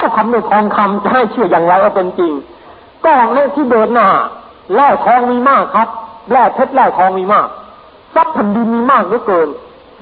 [0.00, 2.32] ก็ทำด้วยทองคำจะให้เชื่ออย่างไรว่าเป็นจริง
[3.04, 4.08] ก็ในที่เบตน่ะ
[4.74, 5.88] แร่ทองมีมากครับ
[6.32, 7.48] แร่เพชรแร่ทองมีมาก
[8.14, 9.48] ทรัพย์แผ่นดินมีมากเหลือเกิน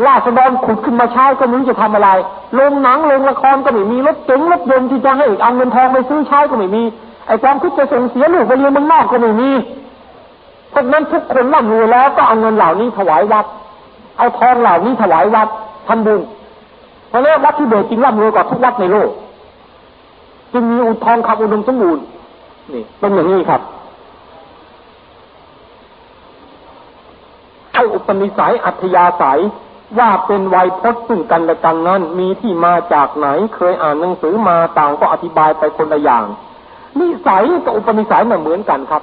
[0.04, 2.10] ราษฎรขุดขึ้นมาใช้ก็ไม่รู้จะทำอะไร
[2.54, 6.82] โรงหนังโรงละครก็ไม่มีรถเก๋งรถยนต์ที่จะให้เอาเงินทองไปซื้อใช้ก็ไม่มี
[7.26, 9.50] ไอ้ความคิดจะส่งเสียลูกไปเรียนเมืองนอกก็ไม่มี
[10.70, 13.46] เพราะนั้นทุกคนร่ำรวยแล้วก็เอาเงินเหล่านี้ถวายวัด
[14.18, 15.48] เอาทองเหล่านี้ถวายวัด
[15.88, 16.20] ทำบุญ
[17.08, 19.10] เพราะนั้นวัดที่เบตจริงร่ำรวยกว่าทุกวัดในโลก
[20.52, 22.04] จึงมีอุทองคำอุดมสมบูรณ์
[22.72, 23.60] นี่เป็นอย่างนี้ครับ
[27.72, 29.40] ไอ้อุปนิสัยอัธยาศัย
[29.98, 36.24] ว่าเป็นไวยพจน์ซึ่งกันและกันนั้น มีที่มาจากไหนเคยอ่านหนังสือมาต่างก็อธิบายไปคนละอย่าง
[36.98, 39.02] นิสัยกับอุปนิสัยเหมือนกันครับ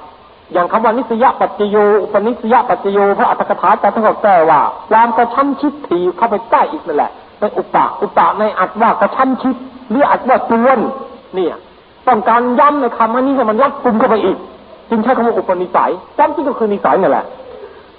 [0.52, 4.60] อย่างคำว่านิสยปัจจโยอุปนิสยปัจจโยพระอัตถกถาจารย์ท่านก็แก้ว่า
[4.90, 9.56] ความกระชั้นชิดถีเข้าไปใกล้อีกนั่นแหละเป็นอุปะอุปะในอัดว่ากระชั้นชิด
[9.90, 10.78] หรืออัดว่าจวน
[11.34, 11.54] เนี่ย
[12.06, 14.36] ต้องการย้ำในคำอันนี้ให้มันรัดกุมเข้าไปอีก
[14.90, 17.24] จึงใช้คำว่าอุปนิสัยความจริงก็คือนิสัยนั่นแหละ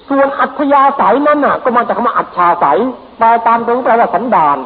[0.09, 2.79] ส่วนอัธยาศัยนั้นน่ะ ก็มาจากคำว่าอัจฉาศัย
[3.17, 4.57] แปลตามตรงแปลว่าสันดาน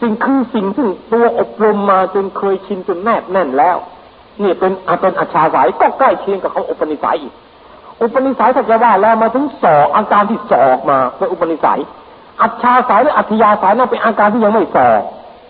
[0.00, 3.76] สิ่งคือสิ่งซึ่งตัวอบรมมาจนเคยชินจนแนบแน่นแล้ว
[4.42, 7.32] นี่เป็นอาเป็นอัจฉาศัยก็ใกล้เคียงกับเขาอุปนิสัยอีก
[8.02, 11.80] อุปนิสัยถ้าจะว่าแล้วมาถึงสออาการที่สอออกมาเป็นอุปนิสัย
[12.42, 14.88] อัจฉาสายหรืออัธยาสายนั่นเป็นอาการที่ยังไม่สอ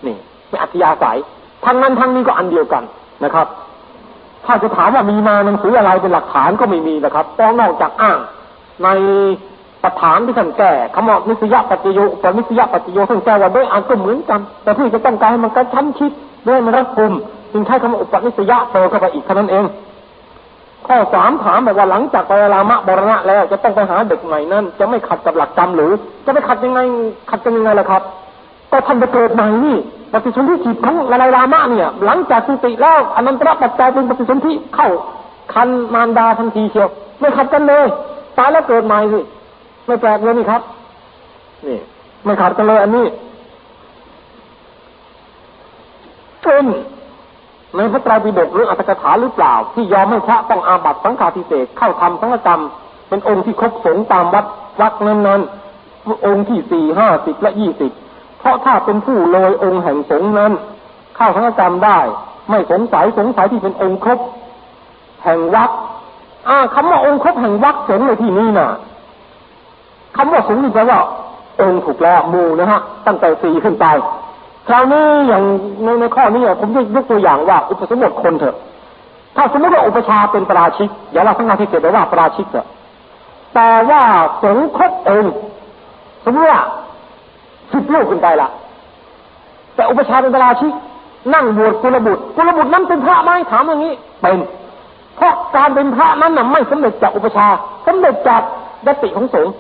[0.07, 0.17] นี่
[0.49, 1.17] เป็นอัธยาสาย
[1.65, 2.83] ทั้งนั้นทั้งนี้ก็อันเดียวกัน
[3.25, 3.47] นะครับ
[4.47, 8.19] ถ้าจะถามว่ามีมาหนังสืออะไรเป็นหลักฐานก็ไม่มีนะครับต้องนอกจากอ้าง
[8.83, 8.89] ใน
[9.83, 16.13] ประฐานที่ท่านแก้คำว่านิสยปัจจโยแต่นิสยปัจจโยท่านแก้ว่าด้วยอันก็เหมือนกัน แต่เพื่อจะต้องการให้มันกระชั้นชิด
[16.49, 17.13] ด้วยมันรัดกุม
[17.53, 19.65] จึงใช้คำว่าอุปนิสยะโตเข้าไปอีกเท่านั้นเอง
[20.87, 25.91] ข้อสามถามแบบว่าหลังจากไปรามะบรณะแล้ว จะต้องไปหาเด็กใหม่นั้นจะไม่ขัดกับหลักกรรมหรือ
[26.25, 26.81] จะไปขัดยังไง
[27.31, 28.03] ขัดกันยังไงล่ะครับ
[28.71, 29.77] ก็ท่านไปเกิดใหม่นี่
[30.13, 34.89] ปฏิสนธิจิตของละลายรามะเนี่ย หลังจากสุติแล้วอนันตระปัจจัยเป็นปฏิสนธิเข้า
[35.55, 36.89] คันมารดาทันทีเชียว
[37.21, 37.87] ไม่ขัดกันเลย
[38.39, 39.21] ตายแล้วเกิดใหม่สิ
[39.87, 40.63] ไม่แปลกเลยนี่ครับ
[41.67, 41.79] นี่
[42.25, 43.07] ไม่ขัดกันเลยอันนี้
[46.43, 46.65] เป็น
[47.77, 52.63] ในพระไตรปิฎกหรืออัตถกถาหรือเปล่า ที่ยอมให้พระต้องอาบัตสังฆาทิเศษเข้าทำสังฆกรรม
[53.09, 54.47] เป็นองค์ที่ครบสงตามวัด
[54.81, 57.93] วัดนั้นๆองค์ที่สี่ห้าสิบและยี่สิบ
[58.39, 60.53] เพราะถ้าเป็นผู้เลยองค์แห่งสงนั้น
[61.17, 61.99] เข้าสังฆกรรมได้
[62.51, 64.21] ไม่สงสัยสงสัยที่เป็นองค์ครบ
[65.25, 65.71] แห่งวัด
[66.49, 68.69] อ่าคำว่าองค์ครบแห่งวัดสงในที่นี้น่ะ
[70.17, 70.99] คำว่าสงนี่แปลว่า
[71.61, 73.87] องค์ถูกแล้วมูนะฮะ ตั้งแต่สี่ขึ้นไป
[74.69, 75.43] คราวนี้อย่าง
[75.85, 78.57] ในในข้อนี้ผมจะยกตัวอย่างว่า อุปสมบทคนเถอะ
[79.37, 82.67] ถ้าสมมติว่าอุปชาเป็นปราชิกอย่าเราทั้งงานที่เกิดไปว่าปราชิกเถอะ
[83.55, 84.03] แต่ว่า
[84.45, 85.25] สงครบเอง
[86.25, 86.61] สมมติว่า
[87.73, 88.49] สิบลูกขึ้นไปละ
[89.75, 90.73] แต่อุปชาเป็นปราชิก
[91.35, 94.39] นั่งบวชกุลบุตรกุลบุตรนั้นเป็นพระไหมถามอย่างนี้เป็น
[95.17, 97.47] เพราะการเป็นพระนั้นน่ะไม่สำเร็จจากอุปชา
[97.87, 98.43] สำเร็จจาก
[98.87, 99.53] ยติของสงฆ์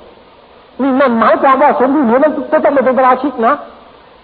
[0.83, 3.55] นี่นั่นหมายความว่าสงฆ์ที่เหลือนั้นจะต้องเป็นปราชิกนะ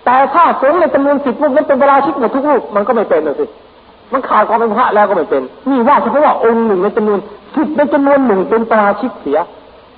[0.05, 3.45] แต่ถ้าสงฆ์ในจำนวนสิบรูปนั้นเป็นเวลาชิกหมดทุกรูปมันก็ไม่เป็นเลยสิ
[4.12, 7.18] มันขาดความเป็นพระแล้วก็ไม่เป็น นี่ว่าเฉพาะว่าองค์หนึ่งในจำนวน
[7.55, 9.39] สิบในจำนวนหนึ่งเป็นปราชิกเสีย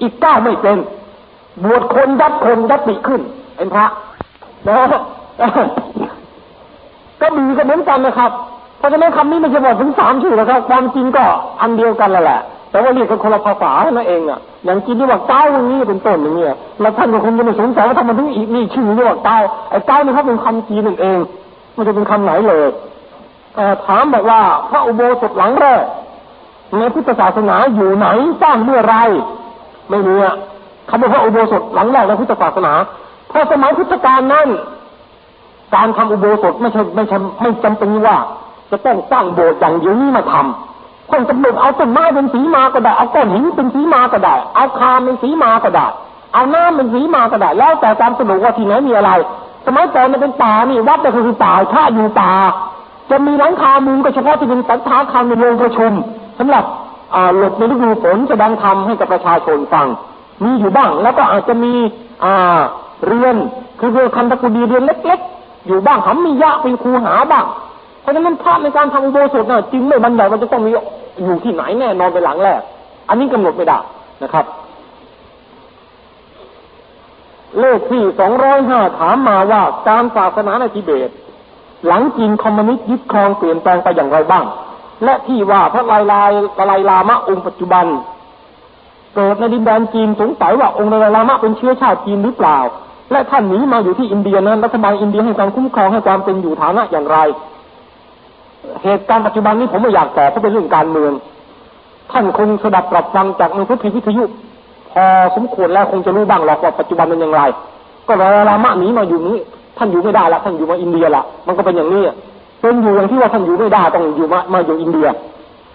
[0.03, 0.78] อีกเก้าไม่เป็น
[1.64, 3.20] บวชคนยัดคนยัดติขึ้น
[3.57, 3.87] เป็นพระ
[4.68, 5.01] นะ
[7.20, 8.33] ก็มีก็เหมือนกันนะครับ
[8.83, 11.24] เพราะฉะนั้นคำนี้ไม่ใช่บอกถึงสามชื่อนะครับ ความจริงก็
[11.61, 19.39] อันเดียวกันแหละแต่ว่าเรียกกันคนละภาษานั่นเองอะอย่างกินที่ว่าเก้าอย่างนี้เป็นต้นอย่างเงี้ยแล้วท่านก็คงจะไม่สงสัยว่าทำไมถึงอีกนี่ชื่อที่ว่าเก้า
[19.70, 21.18] ไอ้เก้านี่เขาเป็นคำจีนนั่นเอง
[21.76, 22.68] มันจะเป็นคำไหนเลย
[23.87, 25.83] ถามบอกว่าพระอุโบสถหลังแรก
[26.78, 28.09] ในพุทธศาสนาอยู่ไหน
[28.43, 28.95] สร้างเมื่อไร
[29.91, 30.35] ไม่รู้อะ
[30.89, 32.72] คำว่าพระอุโบสถหลังแรกในพุทธศาสนา
[33.28, 34.49] เพราะสมัยพุทธกาลนั้น
[35.74, 38.16] การทำอุโบสถไม่ใช่ไม่ใช่ไม่จำเป็นว่า
[38.72, 45.86] จะต้องสร้างโบสถ์อย่างเดียวนี้มาทำคนกำหนดเอาต้นไม้เป็นสีมาก็ได้ เอาก้อนหินเป็นสีมาก็ได้ เอาคาเป็นสีมาก็ได้
[46.34, 49.10] เอาน้ำเป็นสีมาก็ได้ แล้วแต่ตามสะดวกว่าที่ไหนมีอะไร
[49.66, 52.32] สมัยก่อนมันเป็นป่านี่วัดก็คือป่าถ้าอยู่ป่า
[53.10, 55.92] จะมีหลังคามุงก็เฉพาะที่เป็นสันทาคารในโรงประชุม
[56.38, 56.64] สำหรับ
[57.36, 59.86] หลบในฤดูฝนแสดงธรรมให้กับประชาชนฟัง
[60.44, 61.72] มีอยู่บ้าง แล้วก็อาจจะมี
[62.24, 62.60] อ่า
[63.06, 63.36] เรือน
[63.78, 67.44] คือเรือนคันตะกุดีเรือนเล็ก ๆ อยู่บ้างหำมียะเป็นคูหาบ้าง
[68.03, 70.70] เพราะฉะนั้นพระในการทำอุโบสถน่ะจึงไม่บรรยายมันจะต้องมี
[71.24, 72.61] อยู่ที่ไหนแน่นอนเป็นหลังแรก
[73.09, 73.78] อันนี้กำหนดไม่ได้
[74.22, 74.46] นะครับ
[77.61, 81.11] เลขที่สองร้อยห้าถามมาว่าการศาสนาในทิเบต
[81.86, 84.44] หลังจีนคอมมิวนิสต์ยึดครองเปลี่ยนแปลงไปอย่างไรบ้าง
[85.05, 86.30] และที่ว่าพระลายลาย
[86.70, 87.86] ลายลามะองค์ปัจจุบัน
[89.14, 92.59] เกิดในดินแดนจีนสงสัยว่าองค์ลายลามะเป็นเชื้อชาติจีนหรือเปล่า
[93.12, 97.18] และท่านหนีมาอยู่ที่อินเดียนั้นรัฐบาลอินเดียให้ความคุ้มครองให้ความเป็นอยู่ฐานะอย่างไร
[98.84, 101.12] เหตุการณ์ปัจจุบันนี้ผมไม่อยากตอบเพราะเป็นเรื่องการเมือง
[102.12, 104.24] ท่านคงสดับปรับฟังจากในพุทธิวิทยุ
[104.92, 105.04] พอ
[105.36, 107.42] สมควรแล้วคงจะรู้บ้างหรอกว่าปัจจุบันเป็นอย่างไร
[108.08, 109.36] ก็รอรามะหนีมาอยู่นี้
[109.78, 112.02] ท่านอยู่ไม่ได้ละท่านอยู่มาอินเดียละมันก็เป็นอย่างนี้
[112.60, 115.06] เป็นอยู่อย่างที่ว่าท่านอยู่ไม่ได้ต้องอยู่มามาอยู่อินเดีย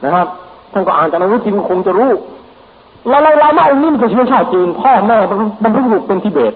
[0.04, 0.28] นะครับ
[0.74, 2.12] ท่านก็อ่านจากในวิทยุคงจะรู้
[3.10, 5.18] แล้วรามะองค์นี้มันจะเชื้อชาติจีนพ่อแม่
[5.64, 6.54] มันเพิ่งบุกเป็นทิเบต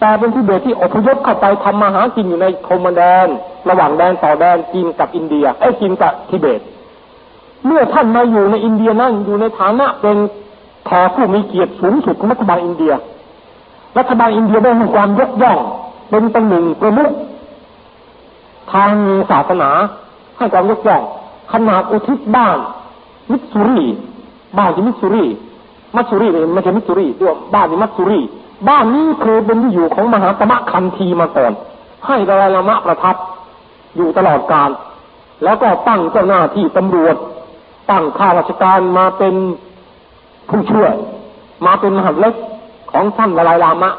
[0.00, 3.28] แต่เป็นทิเบตที่อพยพเข้าไปทำมาหากินอยู่ในโคมแดน
[3.68, 6.60] ระหว่างแดนต่อแดนจีนกับอินเดียไอ้จีนกับทิเบต
[7.66, 10.16] เมื่อท่านมาอยู่ในอินเดียนั่นอยู่ในฐานะเป็น
[10.86, 12.92] แขกผู้มีเกียรติสูงสุดของรัฐบาลอินเดีย
[13.98, 15.58] รัฐบาลอินเดียได้ให้ความยกย่อง
[16.10, 17.10] เป็นตำแหน่งประมุข
[18.72, 18.92] ทาง
[19.30, 19.70] ศาสนา
[20.38, 21.02] ให้ความยกย่อง
[21.52, 22.58] ขนาดอุทิศบ้าน
[23.30, 23.82] มิสซูรี
[24.58, 25.26] บ้านที่มิสซูรี
[25.96, 28.20] มัสซูรีไม่ใช่มิสซูรีด้วยบ้านที่มัสซูรี
[28.68, 31.52] บ้านนี้เคยเป็นที่อยู่ของมหาตมะคานธีมาก่อน
[32.06, 33.16] ให้ดาไลลามะประทับ
[33.96, 34.70] อยู่ตลอดกาล
[35.44, 37.16] แล้วก็ตั้งเจ้าหน้าที่ตำรวจ
[37.90, 39.34] ตั้งข้าราชการมาเป็น
[40.48, 40.92] ผู้ช่วย
[41.66, 42.34] มาเป็นมหาเล็ก
[42.92, 43.90] ของท่านละลายลามะ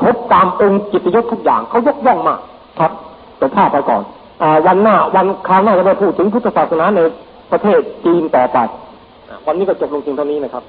[0.00, 2.40] ครบตามองค์กิตยศทุกอย่างเขายกย่องมาก
[2.78, 2.92] ครับ
[3.40, 4.02] จบภาพไปก่อน
[4.42, 7.00] อวันหน้าวันคราวหน้าจะได้พูดถึงพุทธศาสนาใน
[7.52, 8.58] ประเทศจีนต่อไป
[9.46, 10.64] วันนี้ก็จบลงเพียงเท่านี้นะครับ